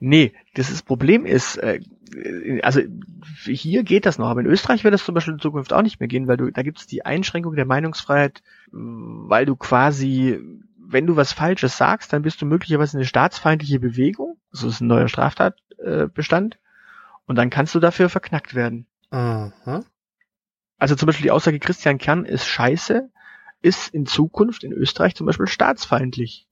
Nee, 0.00 0.32
das, 0.54 0.70
ist, 0.70 0.84
Problem 0.84 1.26
ist, 1.26 1.56
äh, 1.56 1.80
also 2.62 2.80
hier 3.44 3.82
geht 3.82 4.06
das 4.06 4.18
noch, 4.18 4.28
aber 4.28 4.40
in 4.40 4.46
Österreich 4.46 4.84
wird 4.84 4.94
das 4.94 5.04
zum 5.04 5.14
Beispiel 5.14 5.34
in 5.34 5.40
Zukunft 5.40 5.72
auch 5.72 5.82
nicht 5.82 6.00
mehr 6.00 6.08
gehen, 6.08 6.28
weil 6.28 6.36
du, 6.36 6.50
da 6.50 6.62
gibt 6.62 6.78
es 6.78 6.86
die 6.86 7.04
Einschränkung 7.04 7.54
der 7.56 7.66
Meinungsfreiheit, 7.66 8.42
weil 8.70 9.46
du 9.46 9.56
quasi, 9.56 10.38
wenn 10.78 11.06
du 11.06 11.16
was 11.16 11.32
Falsches 11.32 11.76
sagst, 11.76 12.12
dann 12.12 12.22
bist 12.22 12.40
du 12.40 12.46
möglicherweise 12.46 12.96
eine 12.96 13.06
staatsfeindliche 13.06 13.80
Bewegung, 13.80 14.38
das 14.50 14.62
ist 14.62 14.80
ein 14.80 14.86
neuer 14.86 15.08
Straftatbestand, 15.08 16.58
und 17.26 17.36
dann 17.36 17.50
kannst 17.50 17.74
du 17.74 17.80
dafür 17.80 18.08
verknackt 18.08 18.54
werden. 18.54 18.86
Aha. 19.10 19.84
Also 20.78 20.94
zum 20.94 21.06
Beispiel 21.06 21.24
die 21.24 21.30
Aussage 21.30 21.58
Christian 21.58 21.98
Kern 21.98 22.24
ist 22.24 22.46
scheiße, 22.46 23.10
ist 23.62 23.92
in 23.92 24.06
Zukunft 24.06 24.62
in 24.62 24.72
Österreich 24.72 25.14
zum 25.16 25.26
Beispiel 25.26 25.46
staatsfeindlich. 25.46 26.46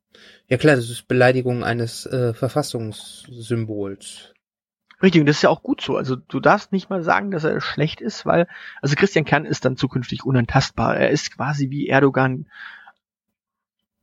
Ja 0.49 0.57
klar, 0.57 0.77
das 0.77 0.91
ist 0.91 1.09
Beleidigung 1.09 1.65
eines 1.65 2.07
äh, 2.07 2.35
Verfassungssymbols. 2.35 4.33
Richtig, 5.03 5.21
und 5.21 5.27
das 5.27 5.37
ist 5.37 5.43
ja 5.43 5.51
auch 5.51 5.63
gut 5.63 5.81
so. 5.81 5.97
Also 5.97 6.17
du 6.17 6.41
darfst 6.41 6.73
nicht 6.73 6.89
mal 6.89 7.03
sagen, 7.03 7.31
dass 7.31 7.45
er 7.45 7.61
schlecht 7.61 8.01
ist, 8.01 8.25
weil, 8.25 8.47
also 8.81 8.95
Christian 8.95 9.25
Kern 9.25 9.45
ist 9.45 9.65
dann 9.65 9.77
zukünftig 9.77 10.25
unantastbar. 10.25 10.97
Er 10.97 11.11
ist 11.11 11.37
quasi 11.37 11.71
wie 11.71 11.89
Erdogan 11.89 12.47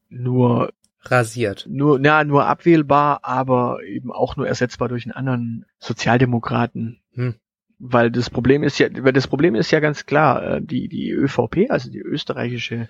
nur, 0.09 0.73
Rasiert. 1.03 1.65
nur, 1.69 1.97
na, 1.97 2.23
nur 2.23 2.45
abwählbar, 2.45 3.21
aber 3.23 3.81
eben 3.83 4.11
auch 4.11 4.35
nur 4.35 4.47
ersetzbar 4.47 4.89
durch 4.89 5.05
einen 5.05 5.13
anderen 5.13 5.65
Sozialdemokraten. 5.79 6.99
Hm. 7.13 7.35
Weil 7.79 8.11
das 8.11 8.29
Problem 8.29 8.61
ist 8.61 8.77
ja, 8.77 8.89
weil 9.03 9.13
das 9.13 9.27
Problem 9.27 9.55
ist 9.55 9.71
ja 9.71 9.79
ganz 9.79 10.05
klar, 10.05 10.43
äh, 10.43 10.61
die, 10.61 10.87
die 10.87 11.09
ÖVP, 11.09 11.67
also 11.69 11.89
die 11.89 12.01
österreichische 12.01 12.89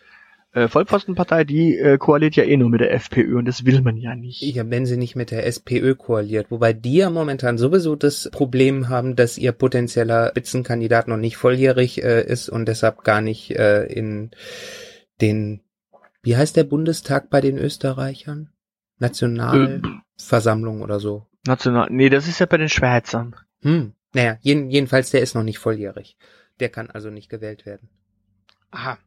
äh, 0.53 0.67
Vollpfostenpartei, 0.67 1.43
die 1.43 1.77
äh, 1.77 1.97
koaliert 1.97 2.35
ja 2.35 2.43
eh 2.43 2.57
nur 2.57 2.69
mit 2.69 2.81
der 2.81 2.93
FPÖ 2.93 3.37
und 3.37 3.45
das 3.45 3.65
will 3.65 3.81
man 3.81 3.95
ja 3.95 4.15
nicht. 4.15 4.41
Ja, 4.41 4.69
wenn 4.69 4.85
sie 4.85 4.97
nicht 4.97 5.15
mit 5.15 5.31
der 5.31 5.45
SPÖ 5.45 5.95
koaliert, 5.95 6.51
wobei 6.51 6.73
die 6.73 6.97
ja 6.97 7.09
momentan 7.09 7.57
sowieso 7.57 7.95
das 7.95 8.29
Problem 8.31 8.89
haben, 8.89 9.15
dass 9.15 9.37
ihr 9.37 9.53
potenzieller 9.53 10.29
Spitzenkandidat 10.29 11.07
noch 11.07 11.17
nicht 11.17 11.37
volljährig 11.37 12.03
äh, 12.03 12.21
ist 12.23 12.49
und 12.49 12.67
deshalb 12.67 13.03
gar 13.03 13.21
nicht 13.21 13.51
äh, 13.51 13.85
in 13.85 14.31
den, 15.21 15.61
wie 16.21 16.35
heißt 16.35 16.57
der 16.57 16.65
Bundestag 16.65 17.29
bei 17.29 17.41
den 17.41 17.57
Österreichern? 17.57 18.49
Nationalversammlung 18.99 20.81
oder 20.81 20.99
so. 20.99 21.25
National, 21.47 21.87
nee, 21.89 22.09
das 22.09 22.27
ist 22.27 22.39
ja 22.39 22.45
bei 22.45 22.57
den 22.57 22.69
Schweizern. 22.69 23.35
Hm. 23.61 23.93
Naja, 24.13 24.37
jeden, 24.41 24.69
jedenfalls 24.69 25.11
der 25.11 25.21
ist 25.21 25.33
noch 25.33 25.43
nicht 25.43 25.59
volljährig. 25.59 26.17
Der 26.59 26.69
kann 26.69 26.89
also 26.89 27.09
nicht 27.09 27.29
gewählt 27.29 27.65
werden. 27.65 27.89
Aha. 28.69 28.99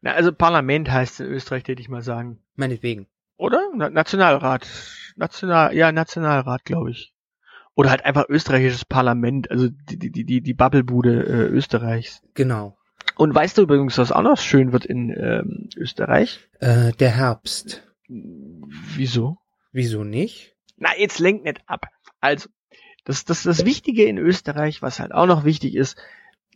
Na, 0.00 0.12
also 0.12 0.32
Parlament 0.32 0.90
heißt 0.90 1.20
in 1.20 1.26
Österreich, 1.26 1.66
hätte 1.66 1.80
ich 1.80 1.88
mal 1.88 2.02
sagen. 2.02 2.38
Meinetwegen. 2.56 3.06
Oder? 3.36 3.70
Na, 3.74 3.90
Nationalrat. 3.90 4.66
National, 5.16 5.74
ja, 5.74 5.90
Nationalrat, 5.92 6.64
glaube 6.64 6.90
ich. 6.90 7.12
Oder 7.74 7.90
halt 7.90 8.04
einfach 8.04 8.28
österreichisches 8.28 8.84
Parlament, 8.84 9.50
also 9.50 9.68
die, 9.68 9.98
die, 9.98 10.24
die, 10.24 10.40
die 10.40 10.54
Bubblebude 10.54 11.22
äh, 11.22 11.46
Österreichs. 11.46 12.22
Genau. 12.34 12.76
Und 13.16 13.34
weißt 13.34 13.58
du 13.58 13.62
übrigens, 13.62 13.98
was 13.98 14.12
auch 14.12 14.22
noch 14.22 14.38
schön 14.38 14.72
wird 14.72 14.84
in 14.84 15.10
ähm, 15.10 15.68
Österreich? 15.76 16.40
Äh, 16.60 16.92
der 16.92 17.10
Herbst. 17.10 17.84
Wieso? 18.08 19.38
Wieso 19.72 20.02
nicht? 20.04 20.56
Na, 20.76 20.90
jetzt 20.96 21.18
lenkt 21.18 21.44
nicht 21.44 21.60
ab. 21.66 21.86
Also, 22.20 22.48
das, 23.04 23.24
das, 23.24 23.42
das 23.42 23.64
Wichtige 23.64 24.04
in 24.04 24.18
Österreich, 24.18 24.82
was 24.82 25.00
halt 25.00 25.12
auch 25.12 25.26
noch 25.26 25.44
wichtig 25.44 25.74
ist, 25.74 25.96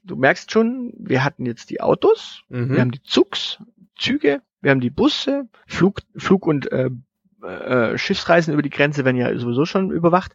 du 0.04 0.16
merkst 0.16 0.50
schon, 0.50 0.92
wir 0.98 1.24
hatten 1.24 1.46
jetzt 1.46 1.70
die 1.70 1.80
Autos, 1.80 2.42
Mhm. 2.48 2.70
wir 2.70 2.80
haben 2.80 2.90
die 2.90 3.02
Zugs, 3.02 3.58
Züge, 3.98 4.42
wir 4.60 4.70
haben 4.70 4.80
die 4.80 4.90
Busse, 4.90 5.48
Flug, 5.66 6.00
Flug 6.16 6.46
und 6.46 6.70
äh, 6.72 6.90
äh, 7.42 7.98
Schiffsreisen 7.98 8.52
über 8.52 8.62
die 8.62 8.70
Grenze 8.70 9.04
werden 9.04 9.16
ja 9.16 9.36
sowieso 9.38 9.64
schon 9.64 9.90
überwacht. 9.90 10.34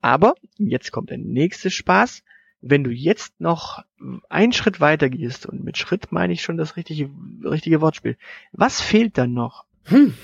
Aber 0.00 0.34
jetzt 0.56 0.92
kommt 0.92 1.10
der 1.10 1.18
nächste 1.18 1.70
Spaß. 1.70 2.22
Wenn 2.60 2.82
du 2.82 2.90
jetzt 2.90 3.40
noch 3.40 3.84
einen 4.28 4.52
Schritt 4.52 4.80
weiter 4.80 5.08
gehst, 5.08 5.46
und 5.46 5.62
mit 5.62 5.78
Schritt 5.78 6.10
meine 6.10 6.32
ich 6.32 6.42
schon 6.42 6.56
das 6.56 6.76
richtige, 6.76 7.08
richtige 7.44 7.80
Wortspiel, 7.80 8.16
was 8.52 8.80
fehlt 8.80 9.16
dann 9.16 9.32
noch? 9.32 9.64
Hm. 9.84 10.14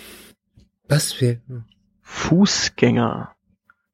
Was 0.89 1.13
fehlt 1.13 1.49
noch? 1.49 1.63
Fußgänger. 2.03 3.35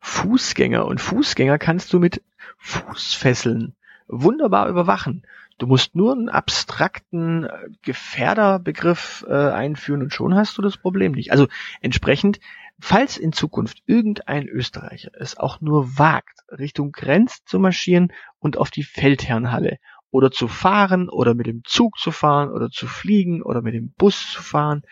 Fußgänger. 0.01 0.87
Und 0.87 1.01
Fußgänger 1.01 1.59
kannst 1.59 1.93
du 1.93 1.99
mit 1.99 2.23
Fußfesseln 2.59 3.75
wunderbar 4.11 4.68
überwachen. 4.68 5.23
Du 5.59 5.66
musst 5.66 5.94
nur 5.94 6.12
einen 6.12 6.31
abstrakten 6.31 7.44
äh, 7.44 7.68
Gefährderbegriff 7.83 9.27
äh, 9.29 9.35
einführen 9.35 10.03
und 10.03 10.12
schon 10.14 10.35
hast 10.35 10.57
du 10.57 10.62
das 10.62 10.79
Problem 10.79 11.12
nicht. 11.12 11.33
Also 11.33 11.49
entsprechend, 11.83 12.40
falls 12.79 13.18
in 13.18 13.33
Zukunft 13.33 13.83
irgendein 13.87 14.49
Österreicher 14.49 15.11
es 15.14 15.37
auch 15.37 15.61
nur 15.61 15.99
wagt, 15.99 16.40
Richtung 16.51 16.92
Grenz 16.92 17.44
zu 17.44 17.59
marschieren 17.59 18.11
und 18.38 18.57
auf 18.57 18.70
die 18.70 18.85
Feldherrnhalle 18.85 19.79
oder 20.11 20.31
zu 20.31 20.49
fahren 20.49 21.09
oder 21.11 21.35
mit 21.35 21.46
dem 21.46 21.62
Zug 21.64 21.99
zu 21.99 22.11
fahren 22.11 22.51
oder 22.51 22.70
zu 22.70 22.87
fliegen 22.87 23.42
oder 23.42 23.61
mit 23.61 23.75
dem 23.75 23.92
Bus 23.92 24.33
zu 24.33 24.42
fahren, 24.42 24.83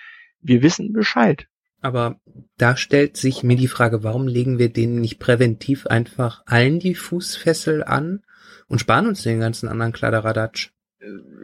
wir 0.43 0.63
wissen 0.63 0.93
Bescheid. 0.93 1.47
Aber 1.81 2.21
da 2.57 2.77
stellt 2.77 3.17
sich 3.17 3.43
mir 3.43 3.57
die 3.57 3.69
Frage, 3.69 4.03
warum 4.03 4.27
legen 4.27 4.59
wir 4.59 4.73
denen 4.73 5.01
nicht 5.01 5.19
präventiv 5.19 5.87
einfach 5.87 6.43
allen 6.47 6.79
die 6.79 6.95
Fußfessel 6.95 7.85
an 7.85 8.23
und 8.69 8.81
sparen 8.81 9.07
uns 9.07 9.23
den 9.23 9.41
ganzen 9.41 9.69
anderen 9.69 9.93
Kladderadatsch? 9.93 10.71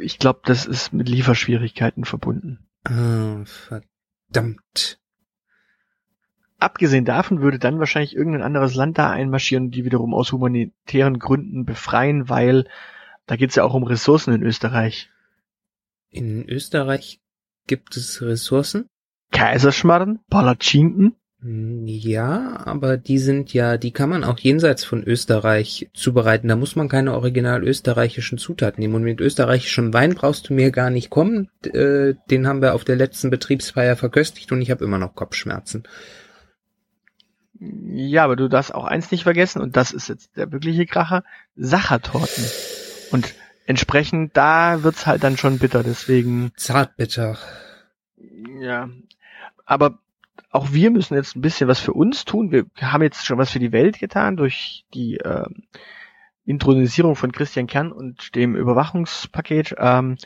Ich 0.01 0.19
glaube, 0.19 0.41
das 0.45 0.67
ist 0.67 0.93
mit 0.93 1.09
Lieferschwierigkeiten 1.09 2.05
verbunden. 2.05 2.67
Ah, 2.85 3.45
verdammt. 3.45 4.99
Abgesehen 6.59 7.05
davon 7.05 7.43
würde 7.43 7.59
dann 7.59 7.79
wahrscheinlich 7.79 8.17
irgendein 8.17 8.43
anderes 8.43 8.75
Land 8.75 8.99
da 8.99 9.11
einmarschieren, 9.11 9.71
die 9.71 9.85
wiederum 9.85 10.15
aus 10.15 10.33
humanitären 10.33 11.19
Gründen 11.19 11.65
befreien, 11.65 12.29
weil 12.29 12.69
da 13.27 13.37
geht's 13.37 13.55
ja 13.55 13.65
auch 13.65 13.75
um 13.75 13.85
Ressourcen 13.85 14.35
in 14.35 14.43
Österreich. 14.43 15.11
In 16.11 16.49
Österreich 16.49 17.21
gibt 17.67 17.97
es 17.97 18.23
Ressourcen? 18.23 18.87
Kaiserschmarrn, 19.31 20.21
Palatschinken, 20.31 21.17
Ja, 21.47 22.63
aber 22.65 22.97
die 22.97 23.19
sind 23.19 23.53
ja, 23.53 23.77
die 23.77 23.91
kann 23.91 24.09
man 24.09 24.25
auch 24.25 24.39
jenseits 24.39 24.83
von 24.83 25.05
Österreich 25.05 25.91
zubereiten. 25.93 26.49
Da 26.49 26.57
muss 26.57 26.75
man 26.75 26.89
keine 26.89 27.13
original 27.13 27.63
österreichischen 27.63 28.39
Zutaten 28.39 28.81
nehmen. 28.81 28.95
Und 28.95 29.03
mit 29.03 29.21
österreichischem 29.21 29.93
Wein 29.93 30.15
brauchst 30.15 30.49
du 30.49 30.55
mir 30.55 30.71
gar 30.71 30.89
nicht 30.89 31.11
kommen. 31.11 31.51
Äh, 31.63 32.15
den 32.31 32.47
haben 32.47 32.63
wir 32.63 32.75
auf 32.75 32.85
der 32.85 32.97
letzten 32.97 33.29
Betriebsfeier 33.29 33.95
verköstigt 33.95 34.53
und 34.53 34.63
ich 34.63 34.71
habe 34.71 34.87
immer 34.87 34.99
noch 34.99 35.15
Kopfschmerzen. 35.15 35.83
Ja, 37.61 38.25
aber 38.25 38.37
du 38.37 38.49
darfst 38.49 38.75
auch 38.75 38.85
eins 38.85 39.11
nicht 39.11 39.25
vergessen, 39.25 39.61
und 39.61 39.77
das 39.77 39.93
ist 39.93 40.09
jetzt 40.09 40.37
der 40.39 40.51
wirkliche 40.51 40.87
Kracher, 40.87 41.25
Sachertorten. 41.57 42.45
Und 43.11 43.35
entsprechend, 43.67 44.35
da 44.35 44.83
wird's 44.83 45.07
halt 45.07 45.23
dann 45.23 45.37
schon 45.37 45.59
bitter, 45.59 45.83
deswegen, 45.83 46.53
Zartbitter. 46.57 47.37
ja. 48.61 48.89
Aber 49.67 49.99
auch 50.51 50.73
wir 50.73 50.91
müssen 50.91 51.15
jetzt 51.15 51.37
ein 51.37 51.41
bisschen 51.41 51.69
was 51.69 51.81
für 51.81 51.93
uns 51.93 52.25
tun. 52.25 52.51
Wir 52.51 52.67
haben 52.81 53.03
jetzt 53.03 53.27
schon 53.27 53.39
was 53.39 53.51
für 53.51 53.59
die 53.59 53.73
Welt 53.73 53.99
getan 53.99 54.37
durch 54.37 54.85
die 54.95 55.17
ähm, 55.17 55.65
Intronisierung 56.45 57.17
von 57.17 57.33
Christian 57.33 57.67
Kern 57.67 57.93
und 57.93 58.35
dem 58.35 58.55
Überwachungspaket. 58.55 59.75
Ähm, 59.79 60.17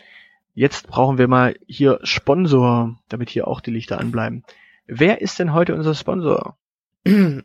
jetzt 0.54 0.86
brauchen 0.88 1.18
wir 1.18 1.28
mal 1.28 1.56
hier 1.66 2.00
Sponsor, 2.02 2.98
damit 3.08 3.30
hier 3.30 3.48
auch 3.48 3.60
die 3.60 3.70
Lichter 3.70 3.98
anbleiben. 3.98 4.44
Wer 4.86 5.20
ist 5.20 5.38
denn 5.38 5.52
heute 5.52 5.74
unser 5.74 5.94
Sponsor? 5.94 6.56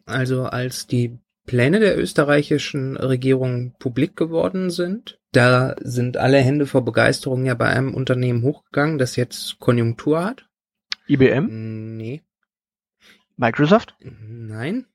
Also 0.05 0.43
als 0.43 0.87
die 0.87 1.19
Pläne 1.45 1.79
der 1.79 1.97
österreichischen 1.97 2.97
Regierung 2.97 3.75
publik 3.79 4.15
geworden 4.15 4.69
sind, 4.69 5.19
da 5.31 5.75
sind 5.79 6.17
alle 6.17 6.37
Hände 6.39 6.65
vor 6.65 6.83
Begeisterung 6.83 7.45
ja 7.45 7.53
bei 7.53 7.67
einem 7.67 7.93
Unternehmen 7.93 8.43
hochgegangen, 8.43 8.97
das 8.97 9.15
jetzt 9.15 9.59
Konjunktur 9.59 10.23
hat. 10.23 10.47
IBM? 11.07 11.97
Nee, 11.97 12.23
Microsoft? 13.37 13.95
nein. 14.01 14.85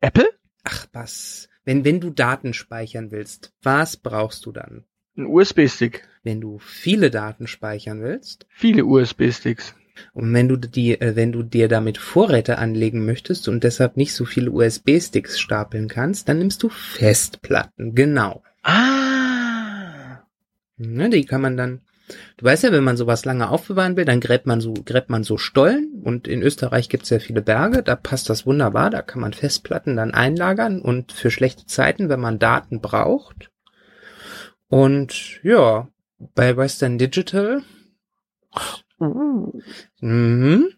Apple? 0.00 0.28
Ach 0.64 0.86
was. 0.92 1.48
Wenn, 1.64 1.84
wenn 1.84 2.00
du 2.00 2.10
Daten 2.10 2.54
speichern 2.54 3.10
willst, 3.10 3.52
was 3.62 3.96
brauchst 3.96 4.46
du 4.46 4.52
dann? 4.52 4.84
Ein 5.16 5.26
USB-Stick. 5.26 6.08
Wenn 6.24 6.40
du 6.40 6.58
viele 6.58 7.10
Daten 7.10 7.46
speichern 7.46 8.02
willst 8.02 8.46
Viele 8.50 8.84
USB-Sticks. 8.84 9.74
und 10.12 10.32
wenn 10.32 10.48
du 10.48 10.56
die, 10.56 11.00
äh, 11.00 11.14
wenn 11.16 11.32
du 11.32 11.42
dir 11.42 11.68
damit 11.68 11.98
Vorräte 11.98 12.58
anlegen 12.58 13.04
möchtest 13.04 13.48
und 13.48 13.62
deshalb 13.62 13.96
nicht 13.96 14.14
so 14.14 14.24
viele 14.24 14.50
USB-Sticks 14.50 15.38
stapeln 15.38 15.88
kannst, 15.88 16.28
dann 16.28 16.38
nimmst 16.38 16.62
du 16.62 16.68
Festplatten. 16.68 17.94
Genau. 17.94 18.42
Ah. 18.62 20.22
Ne, 20.76 21.10
die 21.10 21.24
kann 21.24 21.42
man 21.42 21.56
dann, 21.56 21.82
du 22.36 22.44
weißt 22.44 22.64
ja, 22.64 22.72
wenn 22.72 22.84
man 22.84 22.96
sowas 22.96 23.24
lange 23.24 23.48
aufbewahren 23.48 23.96
will, 23.96 24.04
dann 24.04 24.20
gräbt 24.20 24.46
man 24.46 24.60
so, 24.60 24.72
gräbt 24.72 25.10
man 25.10 25.24
so 25.24 25.36
Stollen 25.38 26.00
und 26.02 26.28
in 26.28 26.42
Österreich 26.42 26.88
gibt's 26.88 27.10
ja 27.10 27.18
viele 27.18 27.42
Berge, 27.42 27.82
da 27.82 27.96
passt 27.96 28.30
das 28.30 28.46
wunderbar, 28.46 28.90
da 28.90 29.02
kann 29.02 29.20
man 29.20 29.32
Festplatten 29.32 29.96
dann 29.96 30.14
einlagern 30.14 30.80
und 30.80 31.12
für 31.12 31.30
schlechte 31.30 31.66
Zeiten, 31.66 32.08
wenn 32.08 32.20
man 32.20 32.38
Daten 32.38 32.80
braucht. 32.80 33.50
Und 34.68 35.40
ja, 35.42 35.88
bei 36.34 36.56
Western 36.56 36.98
Digital, 36.98 37.62
Uh. 39.02 39.60
mhm, 40.00 40.68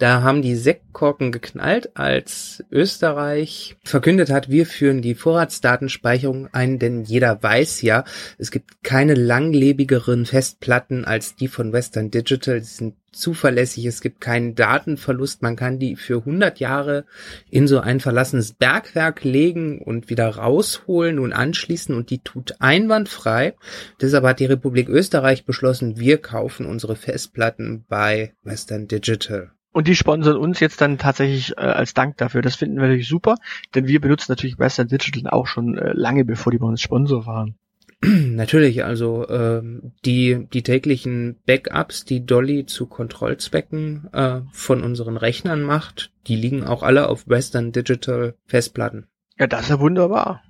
da 0.00 0.22
haben 0.22 0.40
die 0.40 0.56
Sektkorken 0.56 1.30
geknallt, 1.30 1.90
als 1.94 2.64
Österreich 2.70 3.76
verkündet 3.84 4.30
hat, 4.30 4.48
wir 4.48 4.64
führen 4.64 5.02
die 5.02 5.14
Vorratsdatenspeicherung 5.14 6.48
ein, 6.52 6.78
denn 6.78 7.04
jeder 7.04 7.42
weiß 7.42 7.82
ja, 7.82 8.04
es 8.38 8.50
gibt 8.50 8.82
keine 8.82 9.12
langlebigeren 9.12 10.24
Festplatten 10.24 11.04
als 11.04 11.36
die 11.36 11.48
von 11.48 11.74
Western 11.74 12.10
Digital. 12.10 12.62
Sie 12.62 12.74
sind 12.74 12.94
zuverlässig, 13.12 13.84
es 13.84 14.00
gibt 14.00 14.22
keinen 14.22 14.54
Datenverlust. 14.54 15.42
Man 15.42 15.56
kann 15.56 15.78
die 15.78 15.96
für 15.96 16.20
100 16.20 16.60
Jahre 16.60 17.04
in 17.50 17.68
so 17.68 17.80
ein 17.80 18.00
verlassenes 18.00 18.54
Bergwerk 18.54 19.22
legen 19.22 19.82
und 19.82 20.08
wieder 20.08 20.28
rausholen 20.28 21.18
und 21.18 21.34
anschließen 21.34 21.94
und 21.94 22.08
die 22.08 22.22
tut 22.22 22.54
einwandfrei. 22.60 23.54
Deshalb 24.00 24.24
hat 24.24 24.40
die 24.40 24.46
Republik 24.46 24.88
Österreich 24.88 25.44
beschlossen, 25.44 25.98
wir 25.98 26.18
kaufen 26.18 26.64
unsere 26.64 26.96
Festplatten 26.96 27.84
bei 27.86 28.32
Western 28.44 28.88
Digital. 28.88 29.52
Und 29.72 29.86
die 29.86 29.94
sponsern 29.94 30.36
uns 30.36 30.58
jetzt 30.60 30.80
dann 30.80 30.98
tatsächlich 30.98 31.56
äh, 31.56 31.60
als 31.60 31.94
Dank 31.94 32.16
dafür. 32.16 32.42
Das 32.42 32.56
finden 32.56 32.76
wir 32.76 32.82
natürlich 32.82 33.08
super, 33.08 33.36
denn 33.74 33.86
wir 33.86 34.00
benutzen 34.00 34.32
natürlich 34.32 34.58
Western 34.58 34.88
Digital 34.88 35.30
auch 35.30 35.46
schon 35.46 35.78
äh, 35.78 35.92
lange, 35.92 36.24
bevor 36.24 36.50
die 36.50 36.58
bei 36.58 36.66
uns 36.66 36.80
Sponsor 36.80 37.26
waren. 37.26 37.54
Natürlich, 38.02 38.82
also 38.84 39.28
ähm, 39.28 39.92
die 40.06 40.46
die 40.52 40.62
täglichen 40.62 41.36
Backups, 41.44 42.06
die 42.06 42.24
Dolly 42.24 42.64
zu 42.64 42.86
Kontrollzwecken 42.86 44.08
äh, 44.12 44.40
von 44.52 44.82
unseren 44.82 45.18
Rechnern 45.18 45.62
macht, 45.62 46.10
die 46.26 46.36
liegen 46.36 46.64
auch 46.64 46.82
alle 46.82 47.08
auf 47.08 47.28
Western 47.28 47.72
Digital 47.72 48.36
Festplatten. 48.46 49.06
Ja, 49.38 49.46
das 49.46 49.62
ist 49.62 49.68
ja 49.68 49.80
wunderbar. 49.80 50.42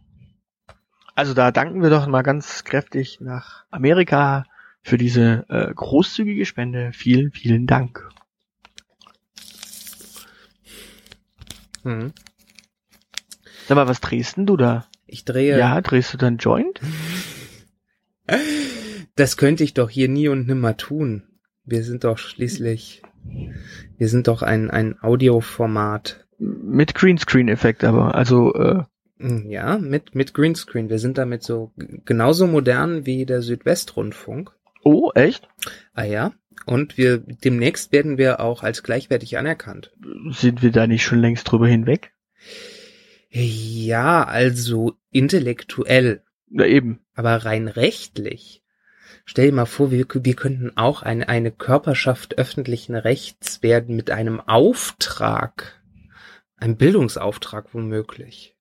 Also 1.16 1.34
da 1.34 1.50
danken 1.50 1.82
wir 1.82 1.90
doch 1.90 2.06
mal 2.06 2.22
ganz 2.22 2.62
kräftig 2.62 3.18
nach 3.20 3.64
Amerika 3.70 4.44
für 4.82 4.96
diese 4.96 5.44
äh, 5.48 5.72
großzügige 5.74 6.46
Spende. 6.46 6.92
Vielen, 6.92 7.32
vielen 7.32 7.66
Dank. 7.66 8.08
Mhm. 11.84 12.12
Sag 13.68 13.76
mal, 13.76 13.88
was 13.88 14.00
drehst 14.00 14.36
denn 14.36 14.46
du 14.46 14.56
da? 14.56 14.86
Ich 15.06 15.24
drehe. 15.24 15.58
Ja, 15.58 15.80
drehst 15.80 16.12
du 16.12 16.16
dann 16.16 16.38
Joint? 16.38 16.80
Das 19.16 19.36
könnte 19.36 19.64
ich 19.64 19.74
doch 19.74 19.90
hier 19.90 20.08
nie 20.08 20.28
und 20.28 20.46
nimmer 20.46 20.76
tun. 20.76 21.24
Wir 21.64 21.82
sind 21.84 22.04
doch 22.04 22.18
schließlich, 22.18 23.02
wir 23.98 24.08
sind 24.08 24.28
doch 24.28 24.42
ein 24.42 24.70
ein 24.70 24.98
Audioformat. 25.00 26.26
Mit 26.38 26.94
Greenscreen-Effekt 26.94 27.84
aber. 27.84 28.14
Also, 28.14 28.54
äh, 28.54 28.82
Mm, 29.18 29.50
Ja, 29.50 29.76
mit 29.76 30.14
mit 30.14 30.32
Greenscreen. 30.32 30.88
Wir 30.88 30.98
sind 30.98 31.18
damit 31.18 31.42
so 31.42 31.72
genauso 32.06 32.46
modern 32.46 33.04
wie 33.04 33.26
der 33.26 33.42
Südwestrundfunk. 33.42 34.50
oh, 34.82 35.10
echt? 35.14 35.46
Ah 35.92 36.04
ja. 36.04 36.32
Und 36.66 36.98
wir 36.98 37.18
demnächst 37.18 37.92
werden 37.92 38.18
wir 38.18 38.40
auch 38.40 38.62
als 38.62 38.82
gleichwertig 38.82 39.38
anerkannt. 39.38 39.92
Sind 40.30 40.62
wir 40.62 40.72
da 40.72 40.86
nicht 40.86 41.04
schon 41.04 41.20
längst 41.20 41.50
drüber 41.50 41.68
hinweg? 41.68 42.12
Ja, 43.30 44.24
also 44.24 44.94
intellektuell, 45.10 46.22
Na 46.48 46.66
eben. 46.66 47.00
aber 47.14 47.36
rein 47.44 47.68
rechtlich. 47.68 48.62
Stell 49.24 49.46
dir 49.46 49.54
mal 49.54 49.66
vor, 49.66 49.92
wir, 49.92 50.06
wir 50.12 50.34
könnten 50.34 50.76
auch 50.76 51.02
eine, 51.02 51.28
eine 51.28 51.52
Körperschaft 51.52 52.38
öffentlichen 52.38 52.96
Rechts 52.96 53.62
werden 53.62 53.94
mit 53.94 54.10
einem 54.10 54.40
Auftrag, 54.40 55.80
einem 56.56 56.76
Bildungsauftrag 56.76 57.72
womöglich. 57.72 58.56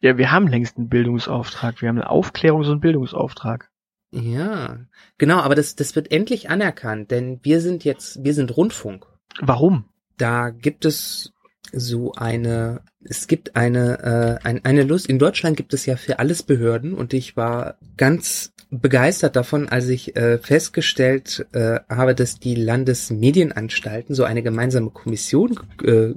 Ja, 0.00 0.18
wir 0.18 0.30
haben 0.30 0.48
längst 0.48 0.76
einen 0.76 0.88
Bildungsauftrag. 0.88 1.80
Wir 1.80 1.88
haben 1.88 1.98
einen 1.98 2.08
Aufklärungs- 2.08 2.70
und 2.70 2.80
Bildungsauftrag. 2.80 3.70
Ja, 4.12 4.78
genau, 5.16 5.38
aber 5.38 5.54
das, 5.54 5.74
das 5.74 5.96
wird 5.96 6.12
endlich 6.12 6.50
anerkannt, 6.50 7.10
denn 7.10 7.40
wir 7.42 7.60
sind 7.60 7.82
jetzt, 7.82 8.22
wir 8.22 8.34
sind 8.34 8.54
Rundfunk. 8.56 9.06
Warum? 9.40 9.86
Da 10.18 10.50
gibt 10.50 10.84
es 10.84 11.32
so 11.72 12.12
eine, 12.12 12.82
es 13.02 13.26
gibt 13.26 13.56
eine, 13.56 14.38
äh, 14.44 14.46
ein, 14.46 14.64
eine 14.64 14.82
Lust, 14.82 15.06
in 15.06 15.18
Deutschland 15.18 15.56
gibt 15.56 15.72
es 15.72 15.86
ja 15.86 15.96
für 15.96 16.18
alles 16.18 16.42
Behörden 16.42 16.92
und 16.92 17.14
ich 17.14 17.36
war 17.36 17.78
ganz 17.96 18.52
begeistert 18.70 19.36
davon, 19.36 19.68
als 19.68 19.88
ich 19.88 20.16
äh, 20.16 20.38
festgestellt 20.38 21.46
äh, 21.52 21.80
habe, 21.88 22.14
dass 22.14 22.38
die 22.38 22.54
Landesmedienanstalten 22.54 24.14
so 24.14 24.24
eine 24.24 24.42
gemeinsame 24.42 24.90
Kommission 24.90 25.58
äh, 25.84 26.14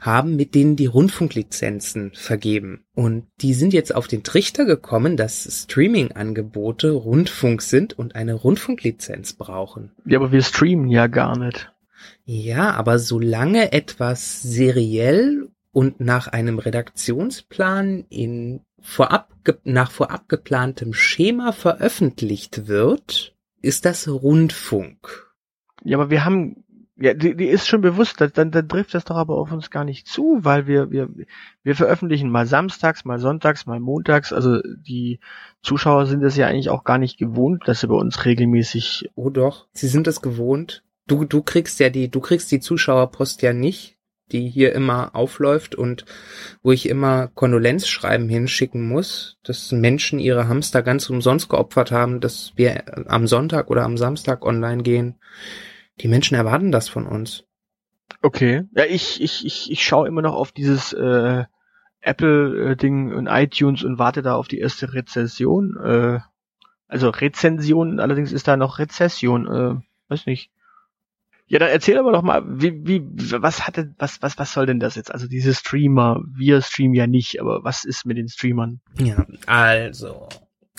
haben, 0.00 0.36
mit 0.36 0.54
denen 0.54 0.76
die 0.76 0.86
Rundfunklizenzen 0.86 2.12
vergeben. 2.14 2.84
Und 2.94 3.26
die 3.40 3.54
sind 3.54 3.72
jetzt 3.72 3.94
auf 3.94 4.08
den 4.08 4.22
Trichter 4.22 4.64
gekommen, 4.64 5.16
dass 5.16 5.64
Streaming-Angebote 5.64 6.90
Rundfunk 6.90 7.62
sind 7.62 7.98
und 7.98 8.14
eine 8.14 8.34
Rundfunklizenz 8.34 9.34
brauchen. 9.34 9.92
Ja, 10.04 10.18
aber 10.18 10.32
wir 10.32 10.42
streamen 10.42 10.88
ja 10.88 11.06
gar 11.06 11.38
nicht. 11.38 11.72
Ja, 12.24 12.72
aber 12.72 12.98
solange 12.98 13.72
etwas 13.72 14.42
seriell 14.42 15.48
und 15.72 16.00
nach 16.00 16.28
einem 16.28 16.58
Redaktionsplan 16.58 18.04
in 18.08 18.60
vorab 18.80 19.28
nach 19.64 19.90
vorab 19.90 20.28
geplantem 20.28 20.92
Schema 20.92 21.52
veröffentlicht 21.52 22.66
wird, 22.66 23.34
ist 23.62 23.84
das 23.84 24.08
Rundfunk. 24.08 25.30
Ja, 25.82 25.98
aber 25.98 26.10
wir 26.10 26.24
haben, 26.24 26.64
ja, 27.00 27.14
die, 27.14 27.34
die 27.34 27.46
ist 27.46 27.66
schon 27.66 27.80
bewusst, 27.80 28.20
dann, 28.20 28.50
dann, 28.50 28.68
trifft 28.68 28.92
das 28.92 29.06
doch 29.06 29.16
aber 29.16 29.36
auf 29.36 29.50
uns 29.52 29.70
gar 29.70 29.84
nicht 29.84 30.06
zu, 30.06 30.40
weil 30.42 30.66
wir, 30.66 30.90
wir, 30.90 31.08
wir 31.62 31.74
veröffentlichen 31.74 32.30
mal 32.30 32.46
samstags, 32.46 33.06
mal 33.06 33.18
sonntags, 33.18 33.64
mal 33.64 33.80
montags. 33.80 34.34
Also 34.34 34.60
die 34.62 35.18
Zuschauer 35.62 36.04
sind 36.04 36.22
es 36.22 36.36
ja 36.36 36.46
eigentlich 36.46 36.68
auch 36.68 36.84
gar 36.84 36.98
nicht 36.98 37.16
gewohnt, 37.16 37.62
dass 37.66 37.80
sie 37.80 37.86
bei 37.86 37.94
uns 37.94 38.26
regelmäßig. 38.26 39.10
Oh 39.14 39.30
doch, 39.30 39.66
sie 39.72 39.88
sind 39.88 40.08
es 40.08 40.20
gewohnt. 40.20 40.82
Du 41.06 41.24
du 41.24 41.42
kriegst 41.42 41.80
ja 41.80 41.88
die 41.88 42.10
du 42.10 42.20
kriegst 42.20 42.52
die 42.52 42.60
Zuschauerpost 42.60 43.40
ja 43.40 43.54
nicht, 43.54 43.96
die 44.30 44.50
hier 44.50 44.74
immer 44.74 45.16
aufläuft 45.16 45.74
und 45.74 46.04
wo 46.62 46.70
ich 46.70 46.86
immer 46.86 47.28
Kondolenzschreiben 47.28 48.28
hinschicken 48.28 48.86
muss, 48.86 49.38
dass 49.42 49.72
Menschen 49.72 50.18
ihre 50.18 50.48
Hamster 50.48 50.82
ganz 50.82 51.08
umsonst 51.08 51.48
geopfert 51.48 51.92
haben, 51.92 52.20
dass 52.20 52.52
wir 52.56 53.08
am 53.10 53.26
Sonntag 53.26 53.70
oder 53.70 53.84
am 53.84 53.96
Samstag 53.96 54.44
online 54.44 54.82
gehen. 54.82 55.14
Die 55.98 56.08
Menschen 56.08 56.36
erwarten 56.36 56.72
das 56.72 56.88
von 56.88 57.06
uns. 57.06 57.44
Okay. 58.22 58.64
Ja, 58.74 58.84
ich, 58.84 59.20
ich, 59.20 59.44
ich, 59.44 59.70
ich 59.70 59.82
schaue 59.82 60.08
immer 60.08 60.22
noch 60.22 60.34
auf 60.34 60.52
dieses 60.52 60.92
äh, 60.92 61.44
Apple-Ding 62.00 63.12
und 63.12 63.26
iTunes 63.26 63.84
und 63.84 63.98
warte 63.98 64.22
da 64.22 64.34
auf 64.34 64.48
die 64.48 64.58
erste 64.58 64.94
Rezession. 64.94 65.76
Äh, 65.82 66.20
also 66.88 67.10
Rezension, 67.10 68.00
allerdings 68.00 68.32
ist 68.32 68.48
da 68.48 68.56
noch 68.56 68.78
Rezession, 68.78 69.46
äh, 69.46 69.80
weiß 70.08 70.26
nicht. 70.26 70.50
Ja, 71.46 71.58
dann 71.58 71.70
erzähl 71.70 71.98
aber 71.98 72.12
doch 72.12 72.22
mal, 72.22 72.44
wie, 72.46 72.86
wie, 72.86 73.02
was 73.42 73.66
hatte, 73.66 73.92
was, 73.98 74.22
was, 74.22 74.38
was 74.38 74.52
soll 74.52 74.66
denn 74.66 74.78
das 74.78 74.94
jetzt? 74.94 75.12
Also 75.12 75.26
diese 75.26 75.52
Streamer, 75.52 76.22
wir 76.32 76.62
streamen 76.62 76.94
ja 76.94 77.08
nicht, 77.08 77.40
aber 77.40 77.64
was 77.64 77.84
ist 77.84 78.06
mit 78.06 78.16
den 78.16 78.28
Streamern? 78.28 78.80
Ja, 78.98 79.26
also, 79.46 80.28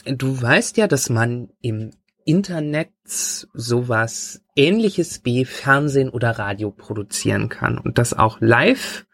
du 0.05 0.41
weißt 0.41 0.77
ja, 0.77 0.87
dass 0.87 1.09
man 1.09 1.49
im 1.61 1.91
Internet 2.31 2.91
sowas 3.03 4.41
ähnliches 4.55 5.25
wie 5.25 5.43
Fernsehen 5.43 6.09
oder 6.09 6.31
Radio 6.39 6.71
produzieren 6.71 7.49
kann 7.49 7.77
und 7.77 7.97
das 7.97 8.13
auch 8.13 8.39
live 8.39 9.05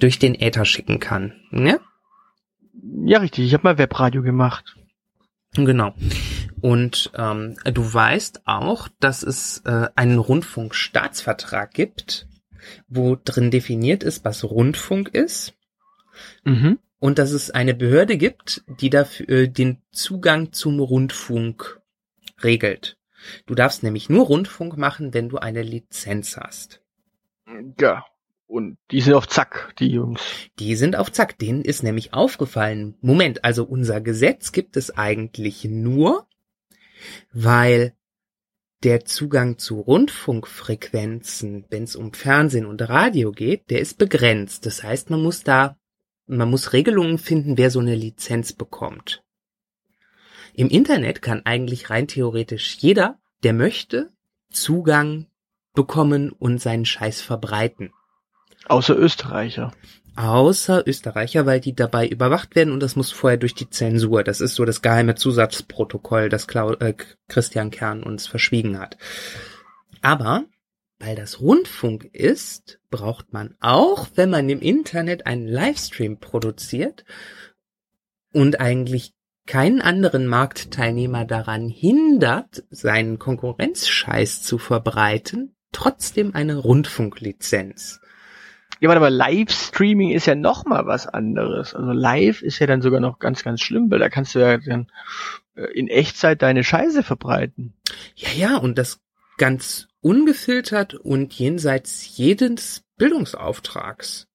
durch 0.00 0.18
den 0.18 0.34
Äther 0.34 0.64
schicken 0.64 0.98
kann. 0.98 1.34
Ne? 1.50 1.78
Ja, 3.04 3.20
richtig. 3.20 3.46
Ich 3.46 3.54
habe 3.54 3.62
mal 3.62 3.78
Webradio 3.78 4.22
gemacht. 4.22 4.74
Genau. 5.54 5.94
Und 6.60 7.12
ähm, 7.14 7.54
du 7.64 7.94
weißt 7.94 8.42
auch, 8.46 8.88
dass 8.98 9.22
es 9.22 9.62
äh, 9.64 9.86
einen 9.94 10.18
Rundfunkstaatsvertrag 10.18 11.72
gibt, 11.72 12.26
wo 12.88 13.16
drin 13.16 13.52
definiert 13.52 14.02
ist, 14.02 14.24
was 14.24 14.42
Rundfunk 14.42 15.10
ist. 15.10 15.54
Mhm. 16.42 16.80
Und 16.98 17.20
dass 17.20 17.30
es 17.30 17.52
eine 17.52 17.74
Behörde 17.74 18.16
gibt, 18.16 18.64
die 18.80 18.90
dafür 18.90 19.28
äh, 19.28 19.48
den 19.48 19.82
Zugang 19.92 20.52
zum 20.52 20.80
Rundfunk 20.80 21.80
regelt. 22.42 22.98
Du 23.46 23.54
darfst 23.54 23.82
nämlich 23.82 24.08
nur 24.08 24.26
Rundfunk 24.26 24.76
machen, 24.76 25.14
wenn 25.14 25.28
du 25.28 25.38
eine 25.38 25.62
Lizenz 25.62 26.36
hast. 26.36 26.82
Ja. 27.80 28.04
Und 28.46 28.78
die 28.92 29.00
sind 29.00 29.14
auf 29.14 29.26
Zack, 29.26 29.74
die 29.80 29.88
Jungs. 29.88 30.20
Die 30.60 30.76
sind 30.76 30.94
auf 30.94 31.10
Zack. 31.10 31.36
Denen 31.38 31.62
ist 31.62 31.82
nämlich 31.82 32.14
aufgefallen. 32.14 32.96
Moment, 33.00 33.44
also 33.44 33.64
unser 33.64 34.00
Gesetz 34.00 34.52
gibt 34.52 34.76
es 34.76 34.96
eigentlich 34.96 35.64
nur, 35.64 36.28
weil 37.32 37.94
der 38.84 39.04
Zugang 39.04 39.58
zu 39.58 39.80
Rundfunkfrequenzen, 39.80 41.64
wenn 41.70 41.82
es 41.82 41.96
um 41.96 42.12
Fernsehen 42.12 42.66
und 42.66 42.88
Radio 42.88 43.32
geht, 43.32 43.70
der 43.70 43.80
ist 43.80 43.98
begrenzt. 43.98 44.64
Das 44.64 44.84
heißt, 44.84 45.10
man 45.10 45.22
muss 45.22 45.42
da, 45.42 45.76
man 46.26 46.50
muss 46.50 46.72
Regelungen 46.72 47.18
finden, 47.18 47.58
wer 47.58 47.72
so 47.72 47.80
eine 47.80 47.96
Lizenz 47.96 48.52
bekommt. 48.52 49.24
Im 50.56 50.70
Internet 50.70 51.20
kann 51.20 51.44
eigentlich 51.44 51.90
rein 51.90 52.08
theoretisch 52.08 52.78
jeder, 52.80 53.18
der 53.42 53.52
möchte, 53.52 54.10
Zugang 54.50 55.26
bekommen 55.74 56.30
und 56.32 56.62
seinen 56.62 56.86
Scheiß 56.86 57.20
verbreiten. 57.20 57.92
Außer 58.66 58.96
Österreicher. 58.96 59.72
Außer 60.16 60.88
Österreicher, 60.88 61.44
weil 61.44 61.60
die 61.60 61.74
dabei 61.74 62.08
überwacht 62.08 62.56
werden 62.56 62.72
und 62.72 62.80
das 62.80 62.96
muss 62.96 63.12
vorher 63.12 63.36
durch 63.36 63.54
die 63.54 63.68
Zensur. 63.68 64.24
Das 64.24 64.40
ist 64.40 64.54
so 64.54 64.64
das 64.64 64.80
geheime 64.80 65.14
Zusatzprotokoll, 65.14 66.30
das 66.30 66.46
Clau 66.46 66.72
äh, 66.72 66.94
Christian 67.28 67.70
Kern 67.70 68.02
uns 68.02 68.26
verschwiegen 68.26 68.78
hat. 68.78 68.96
Aber 70.00 70.46
weil 70.98 71.16
das 71.16 71.42
Rundfunk 71.42 72.06
ist, 72.14 72.80
braucht 72.88 73.34
man 73.34 73.54
auch, 73.60 74.08
wenn 74.14 74.30
man 74.30 74.48
im 74.48 74.62
Internet 74.62 75.26
einen 75.26 75.46
Livestream 75.46 76.18
produziert 76.18 77.04
und 78.32 78.58
eigentlich 78.58 79.12
keinen 79.46 79.80
anderen 79.80 80.26
Marktteilnehmer 80.26 81.24
daran 81.24 81.68
hindert, 81.68 82.64
seinen 82.70 83.18
Konkurrenzscheiß 83.18 84.42
zu 84.42 84.58
verbreiten, 84.58 85.54
trotzdem 85.72 86.34
eine 86.34 86.56
Rundfunklizenz. 86.56 88.00
Ja, 88.80 88.90
aber 88.90 89.10
Livestreaming 89.10 90.10
ist 90.10 90.26
ja 90.26 90.34
noch 90.34 90.66
mal 90.66 90.86
was 90.86 91.06
anderes. 91.06 91.74
Also 91.74 91.92
live 91.92 92.42
ist 92.42 92.58
ja 92.58 92.66
dann 92.66 92.82
sogar 92.82 93.00
noch 93.00 93.18
ganz, 93.18 93.42
ganz 93.42 93.62
schlimm, 93.62 93.90
weil 93.90 93.98
da 93.98 94.10
kannst 94.10 94.34
du 94.34 94.40
ja 94.40 94.58
dann 94.58 94.88
äh, 95.54 95.64
in 95.72 95.88
Echtzeit 95.88 96.42
deine 96.42 96.62
Scheiße 96.62 97.02
verbreiten. 97.02 97.74
Ja, 98.14 98.28
ja, 98.36 98.56
und 98.58 98.76
das 98.76 99.00
ganz 99.38 99.88
ungefiltert 100.00 100.94
und 100.94 101.32
jenseits 101.34 102.16
jedes 102.16 102.84
Bildungsauftrags. 102.96 104.28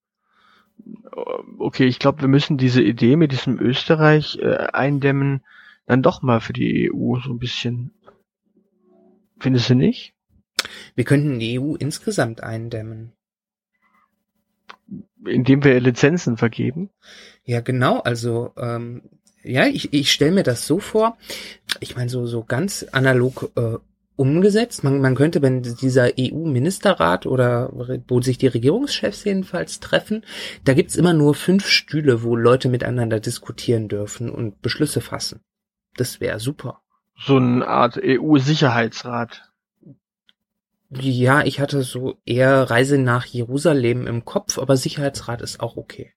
Okay, 1.58 1.86
ich 1.86 1.98
glaube, 1.98 2.22
wir 2.22 2.28
müssen 2.28 2.58
diese 2.58 2.82
Idee 2.82 3.16
mit 3.16 3.32
diesem 3.32 3.60
Österreich 3.60 4.38
äh, 4.40 4.68
eindämmen, 4.72 5.44
dann 5.86 6.02
doch 6.02 6.22
mal 6.22 6.40
für 6.40 6.52
die 6.52 6.90
EU 6.92 7.18
so 7.20 7.30
ein 7.30 7.38
bisschen. 7.38 7.92
Findest 9.38 9.70
du 9.70 9.74
nicht? 9.74 10.14
Wir 10.94 11.04
könnten 11.04 11.38
die 11.38 11.58
EU 11.58 11.74
insgesamt 11.74 12.42
eindämmen 12.42 13.12
indem 15.26 15.64
wir 15.64 15.78
Lizenzen 15.80 16.36
vergeben? 16.36 16.90
Ja, 17.44 17.60
genau. 17.60 18.00
Also 18.00 18.52
ähm, 18.56 19.02
ja, 19.42 19.66
ich, 19.66 19.92
ich 19.92 20.12
stelle 20.12 20.32
mir 20.32 20.42
das 20.42 20.66
so 20.66 20.78
vor. 20.78 21.16
Ich 21.80 21.96
meine, 21.96 22.08
so 22.08 22.26
so 22.26 22.44
ganz 22.44 22.84
analog 22.92 23.50
äh, 23.56 23.78
umgesetzt. 24.22 24.84
Man, 24.84 25.00
man 25.00 25.14
könnte, 25.14 25.42
wenn 25.42 25.62
dieser 25.62 26.10
EU-Ministerrat 26.18 27.26
oder 27.26 27.70
wo 28.08 28.20
sich 28.20 28.38
die 28.38 28.46
Regierungschefs 28.46 29.24
jedenfalls 29.24 29.80
treffen, 29.80 30.24
da 30.64 30.74
gibt's 30.74 30.96
immer 30.96 31.12
nur 31.12 31.34
fünf 31.34 31.66
Stühle, 31.66 32.22
wo 32.22 32.36
Leute 32.36 32.68
miteinander 32.68 33.20
diskutieren 33.20 33.88
dürfen 33.88 34.30
und 34.30 34.62
Beschlüsse 34.62 35.00
fassen. 35.00 35.40
Das 35.96 36.20
wäre 36.20 36.40
super. 36.40 36.80
So 37.16 37.36
eine 37.36 37.66
Art 37.66 38.00
EU-Sicherheitsrat. 38.02 39.52
Ja, 40.90 41.42
ich 41.42 41.60
hatte 41.60 41.82
so 41.82 42.18
eher 42.24 42.70
Reise 42.70 42.98
nach 42.98 43.24
Jerusalem 43.24 44.06
im 44.06 44.24
Kopf, 44.24 44.58
aber 44.58 44.76
Sicherheitsrat 44.76 45.40
ist 45.42 45.60
auch 45.60 45.76
okay. 45.76 46.12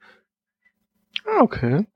Ah, 1.25 1.41
okay. 1.41 1.87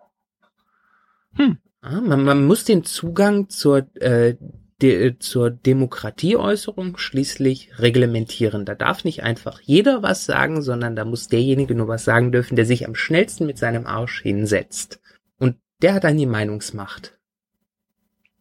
Hm. 1.36 1.58
Ah, 1.82 2.02
man, 2.02 2.24
man 2.24 2.46
muss 2.46 2.66
den 2.66 2.84
Zugang 2.84 3.50
zur, 3.50 3.88
äh, 3.96 4.36
de, 4.82 5.18
zur 5.20 5.50
Demokratieäußerung 5.52 6.98
schließlich 6.98 7.80
reglementieren. 7.80 8.66
Da 8.66 8.76
darf 8.76 9.04
nicht 9.04 9.24
einfach 9.24 9.60
jeder 9.62 10.04
was 10.04 10.26
sagen, 10.26 10.62
sondern 10.62 10.96
da 10.96 11.06
muss 11.06 11.28
derjenige 11.28 11.76
nur 11.76 11.88
was 11.88 12.06
sagen 12.06 12.32
dürfen, 12.32 12.56
der 12.56 12.66
sich 12.66 12.88
am 12.88 12.96
schnellsten 12.96 13.46
mit 13.46 13.58
seinem 13.58 13.86
Arsch 13.86 14.22
hinsetzt. 14.22 15.02
Und 15.38 15.58
der 15.82 15.94
hat 15.94 16.04
dann 16.04 16.18
die 16.18 16.26
Meinungsmacht. 16.26 17.18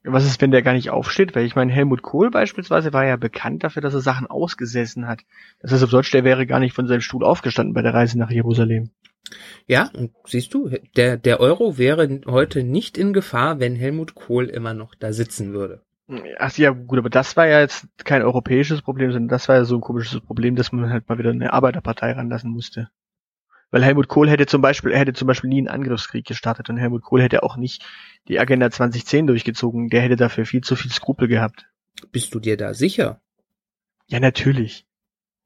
Was 0.05 0.25
ist, 0.25 0.41
wenn 0.41 0.53
der 0.53 0.63
gar 0.63 0.73
nicht 0.73 0.91
aufsteht? 0.91 1.35
Weil 1.35 1.45
ich 1.45 1.57
meine, 1.57 1.73
Helmut 1.73 2.03
Kohl 2.03 2.31
beispielsweise 2.31 2.93
war 2.93 3.05
ja 3.05 3.17
bekannt 3.17 3.65
dafür, 3.65 3.83
dass 3.83 3.95
er 3.95 4.01
Sachen 4.01 4.27
ausgesessen 4.27 5.07
hat. 5.07 5.23
Das 5.61 5.73
heißt 5.73 5.85
auf 5.85 5.91
Deutsch, 5.91 6.11
der 6.13 6.25
wäre 6.25 6.47
gar 6.47 6.61
nicht 6.61 6.75
von 6.75 6.87
seinem 6.87 7.01
Stuhl 7.01 7.25
aufgestanden 7.25 7.75
bei 7.75 7.83
der 7.83 7.95
Reise 7.95 8.19
nach 8.19 8.31
Jerusalem. 8.31 8.91
Ja, 9.67 9.91
und 9.95 10.13
siehst 10.25 10.55
du, 10.55 10.71
der, 10.97 11.19
der 11.19 11.41
Euro 11.41 11.77
wäre 11.77 12.21
heute 12.27 12.63
nicht 12.63 12.97
in 12.97 13.13
Gefahr, 13.13 13.61
wenn 13.61 13.75
Helmut 13.75 14.15
Kohl 14.15 14.47
immer 14.47 14.73
noch 14.73 14.95
da 14.95 15.13
sitzen 15.13 15.53
würde. 15.53 15.83
Ach 16.39 16.57
ja, 16.57 16.71
gut, 16.71 16.99
aber 16.99 17.11
das 17.11 17.37
war 17.37 17.47
ja 17.47 17.61
jetzt 17.61 17.87
kein 17.99 18.23
europäisches 18.23 18.81
Problem, 18.81 19.13
sondern 19.13 19.29
das 19.29 19.49
war 19.49 19.57
ja 19.57 19.65
so 19.65 19.75
ein 19.75 19.83
komisches 19.83 20.21
Problem, 20.21 20.57
dass 20.57 20.73
man 20.73 20.91
halt 20.91 21.09
mal 21.09 21.19
wieder 21.19 21.31
eine 21.31 21.53
Arbeiterpartei 21.53 22.13
ranlassen 22.13 22.51
musste. 22.51 22.89
Weil 23.71 23.85
Helmut 23.85 24.09
Kohl 24.09 24.31
hätte 24.31 24.47
zum 24.47 24.63
Beispiel, 24.63 24.93
er 24.93 25.01
hätte 25.01 25.13
zum 25.13 25.29
Beispiel 25.29 25.51
nie 25.51 25.59
einen 25.59 25.69
Angriffskrieg 25.69 26.25
gestartet 26.25 26.71
und 26.71 26.79
Helmut 26.79 27.03
Kohl 27.03 27.23
hätte 27.23 27.43
auch 27.43 27.59
nicht 27.59 27.85
die 28.27 28.41
Agenda 28.41 28.71
2010 28.71 29.27
durchgezogen. 29.27 29.91
Der 29.91 30.01
hätte 30.01 30.17
dafür 30.17 30.47
viel 30.47 30.63
zu 30.63 30.75
viel 30.75 30.91
Skrupel 30.91 31.29
gehabt. 31.29 31.67
Bist 32.11 32.35
du 32.35 32.41
dir 32.41 32.57
da 32.57 32.73
sicher? 32.73 33.21
Ja, 34.07 34.21
natürlich. 34.21 34.87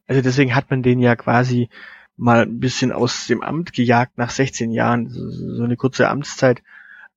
Also 0.07 0.23
deswegen 0.23 0.55
hat 0.55 0.71
man 0.71 0.85
den 0.85 1.01
ja 1.01 1.17
quasi 1.17 1.69
mal 2.17 2.43
ein 2.43 2.61
bisschen 2.61 2.93
aus 2.93 3.27
dem 3.27 3.43
Amt 3.43 3.73
gejagt 3.73 4.19
nach 4.19 4.31
16 4.31 4.71
Jahren. 4.71 5.09
So, 5.09 5.29
so 5.29 5.65
eine 5.65 5.77
kurze 5.77 6.09
Amtszeit. 6.09 6.63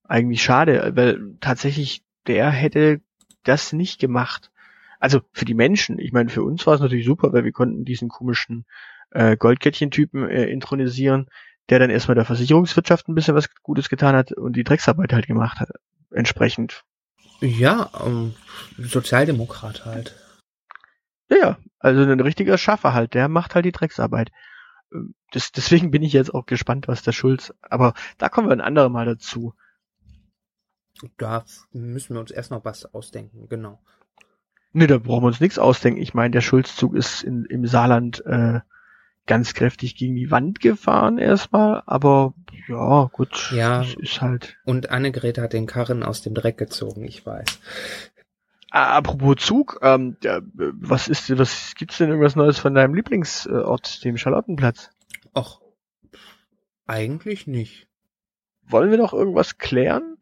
Eigentlich 0.03 0.41
schade, 0.41 0.93
weil 0.95 1.35
tatsächlich 1.39 2.03
der 2.25 2.49
hätte 2.49 3.01
das 3.47 3.73
nicht 3.73 3.99
gemacht. 3.99 4.51
Also 4.99 5.21
für 5.31 5.45
die 5.45 5.53
Menschen, 5.53 5.99
ich 5.99 6.11
meine, 6.11 6.29
für 6.29 6.43
uns 6.43 6.65
war 6.65 6.75
es 6.75 6.81
natürlich 6.81 7.05
super, 7.05 7.33
weil 7.33 7.43
wir 7.43 7.51
konnten 7.51 7.85
diesen 7.85 8.09
komischen 8.09 8.65
äh, 9.11 9.37
Goldkettchen-Typen 9.37 10.29
äh, 10.29 10.45
intronisieren, 10.45 11.27
der 11.69 11.79
dann 11.79 11.89
erstmal 11.89 12.15
der 12.15 12.25
Versicherungswirtschaft 12.25 13.07
ein 13.07 13.15
bisschen 13.15 13.35
was 13.35 13.53
Gutes 13.63 13.89
getan 13.89 14.15
hat 14.15 14.31
und 14.31 14.55
die 14.55 14.63
Drecksarbeit 14.63 15.13
halt 15.13 15.27
gemacht 15.27 15.59
hat. 15.59 15.69
Entsprechend. 16.11 16.83
Ja, 17.41 17.89
ähm, 18.05 18.35
Sozialdemokrat 18.77 19.85
halt. 19.85 20.15
Ja, 21.29 21.37
ja, 21.37 21.57
also 21.79 22.01
ein 22.03 22.19
richtiger 22.19 22.57
Schaffer 22.57 22.93
halt, 22.93 23.13
der 23.13 23.27
macht 23.27 23.55
halt 23.55 23.65
die 23.65 23.71
Drecksarbeit. 23.71 24.31
Ähm, 24.93 25.15
das, 25.31 25.51
deswegen 25.51 25.91
bin 25.91 26.03
ich 26.03 26.13
jetzt 26.13 26.33
auch 26.33 26.45
gespannt, 26.45 26.87
was 26.87 27.01
der 27.01 27.11
Schulz, 27.11 27.53
aber 27.61 27.93
da 28.17 28.29
kommen 28.29 28.47
wir 28.47 28.53
ein 28.53 28.61
andermal 28.61 29.05
dazu. 29.05 29.53
Da 31.17 31.43
müssen 31.73 32.15
wir 32.15 32.19
uns 32.19 32.31
erst 32.31 32.51
noch 32.51 32.65
was 32.65 32.93
ausdenken, 32.93 33.47
genau. 33.49 33.79
Nee, 34.71 34.87
da 34.87 34.97
brauchen 34.97 35.23
wir 35.23 35.27
uns 35.27 35.39
nichts 35.39 35.57
ausdenken. 35.57 36.01
Ich 36.01 36.13
meine, 36.13 36.31
der 36.31 36.41
Schulzzug 36.41 36.95
ist 36.95 37.23
in, 37.23 37.45
im 37.45 37.65
Saarland 37.65 38.25
äh, 38.25 38.59
ganz 39.25 39.53
kräftig 39.53 39.95
gegen 39.95 40.15
die 40.15 40.31
Wand 40.31 40.59
gefahren 40.59 41.17
erstmal, 41.17 41.83
aber 41.85 42.33
ja, 42.67 43.09
gut, 43.11 43.51
ja, 43.55 43.83
ist 43.99 44.21
halt. 44.21 44.57
Und 44.65 44.89
Annegret 44.89 45.37
hat 45.37 45.53
den 45.53 45.65
Karren 45.65 46.03
aus 46.03 46.21
dem 46.21 46.33
Dreck 46.33 46.57
gezogen, 46.57 47.05
ich 47.05 47.25
weiß. 47.25 47.45
apropos 48.69 49.37
Zug, 49.37 49.79
ähm, 49.81 50.17
was 50.21 51.07
ist, 51.07 51.37
was 51.37 51.73
gibt's 51.75 51.97
denn 51.97 52.09
irgendwas 52.09 52.35
Neues 52.35 52.59
von 52.59 52.75
deinem 52.75 52.95
Lieblingsort, 52.95 54.03
dem 54.03 54.17
Charlottenplatz? 54.17 54.91
Och, 55.35 55.61
eigentlich 56.85 57.47
nicht. 57.47 57.87
Wollen 58.67 58.91
wir 58.91 58.97
noch 58.97 59.13
irgendwas 59.13 59.57
klären? 59.57 60.14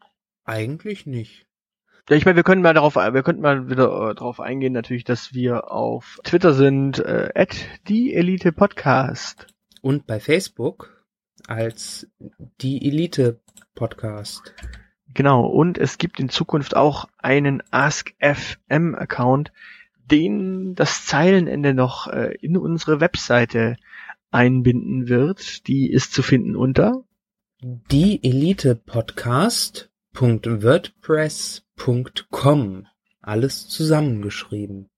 Eigentlich 0.46 1.06
nicht. 1.06 1.46
Ja, 2.10 2.18
ich 2.18 2.26
meine, 2.26 2.36
wir 2.36 2.44
können 2.44 2.62
mal 2.62 2.74
darauf, 2.74 2.96
wir 2.96 3.24
könnten 3.24 3.42
mal 3.42 3.70
wieder 3.70 4.10
äh, 4.10 4.16
darauf 4.16 4.42
eingehen, 4.42 4.74
natürlich, 4.74 5.06
dass 5.06 5.34
wir 5.34 5.72
auf 5.72 6.20
Twitter 6.24 6.54
sind, 6.54 7.00
äh, 7.00 7.30
at 7.34 7.56
die 7.88 8.14
Elite 8.14 8.52
Podcast. 8.52 9.48
Und 9.82 10.06
bei 10.06 10.20
Facebook 10.20 11.06
als 11.48 12.08
die 12.62 12.86
Elite 12.86 13.40
Podcast. 13.74 14.54
Genau, 15.14 15.46
und 15.46 15.78
es 15.78 15.98
gibt 15.98 16.20
in 16.20 16.28
Zukunft 16.30 16.76
auch 16.76 17.08
einen 17.18 17.64
AskFM 17.72 18.96
Account, 18.96 19.54
den 20.12 20.76
das 20.76 21.06
Zeilenende 21.06 21.74
noch 21.74 22.08
äh, 22.08 22.36
in 22.42 22.58
unsere 22.58 23.00
Webseite 23.00 23.78
einbinden 24.32 25.08
wird. 25.08 25.68
Die 25.68 25.90
ist 25.90 26.14
zu 26.14 26.22
finden 26.22 26.56
unter 26.56 27.06
die 27.62 28.22
Elite 28.24 28.76
Podcast.wordpress.com. 30.14 32.88
Alles 33.22 33.68
zusammengeschrieben. 33.68 34.90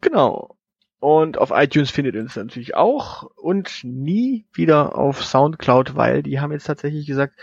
Genau. 0.00 0.58
Und 1.00 1.38
auf 1.38 1.52
iTunes 1.54 1.90
findet 1.90 2.14
ihr 2.14 2.22
uns 2.22 2.34
natürlich 2.34 2.74
auch 2.74 3.30
und 3.36 3.84
nie 3.84 4.46
wieder 4.52 4.98
auf 4.98 5.24
Soundcloud, 5.24 5.94
weil 5.94 6.22
die 6.22 6.40
haben 6.40 6.50
jetzt 6.50 6.66
tatsächlich 6.66 7.06
gesagt, 7.06 7.34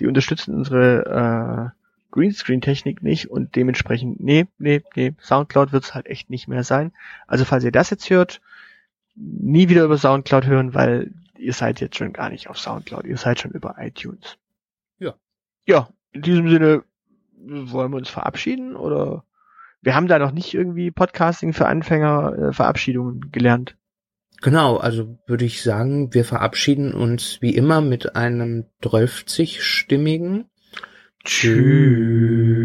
die 0.00 0.06
unterstützen 0.06 0.54
unsere 0.54 1.04
äh, 1.04 1.70
Greenscreen-Technik 2.10 3.02
nicht 3.02 3.30
und 3.30 3.54
dementsprechend, 3.56 4.20
nee, 4.20 4.46
nee, 4.58 4.82
nee, 4.96 5.14
Soundcloud 5.20 5.72
wird 5.72 5.84
es 5.84 5.94
halt 5.94 6.06
echt 6.06 6.30
nicht 6.30 6.48
mehr 6.48 6.64
sein. 6.64 6.92
Also 7.26 7.44
falls 7.44 7.62
ihr 7.62 7.72
das 7.72 7.90
jetzt 7.90 8.10
hört, 8.10 8.40
nie 9.14 9.68
wieder 9.68 9.84
über 9.84 9.98
Soundcloud 9.98 10.46
hören, 10.46 10.74
weil 10.74 11.12
ihr 11.36 11.52
seid 11.52 11.80
jetzt 11.80 11.96
schon 11.96 12.12
gar 12.12 12.30
nicht 12.30 12.48
auf 12.48 12.58
Soundcloud, 12.58 13.04
ihr 13.04 13.16
seid 13.16 13.38
schon 13.38 13.52
über 13.52 13.76
iTunes. 13.78 14.38
Ja. 14.98 15.14
Ja, 15.66 15.88
in 16.14 16.22
diesem 16.22 16.48
Sinne 16.48 16.84
wollen 17.36 17.92
wir 17.92 17.98
uns 17.98 18.08
verabschieden 18.08 18.74
oder 18.76 19.24
wir 19.82 19.94
haben 19.94 20.08
da 20.08 20.18
noch 20.18 20.32
nicht 20.32 20.54
irgendwie 20.54 20.90
Podcasting 20.90 21.52
für 21.52 21.66
Anfänger 21.66 22.38
äh, 22.38 22.52
Verabschiedungen 22.54 23.30
gelernt. 23.30 23.76
Genau, 24.40 24.78
also 24.78 25.18
würde 25.26 25.44
ich 25.44 25.62
sagen, 25.62 26.14
wir 26.14 26.24
verabschieden 26.24 26.94
uns 26.94 27.42
wie 27.42 27.54
immer 27.54 27.82
mit 27.82 28.16
einem 28.16 28.64
12-stimmigen 28.82 30.46
Tschüss. 31.24 32.64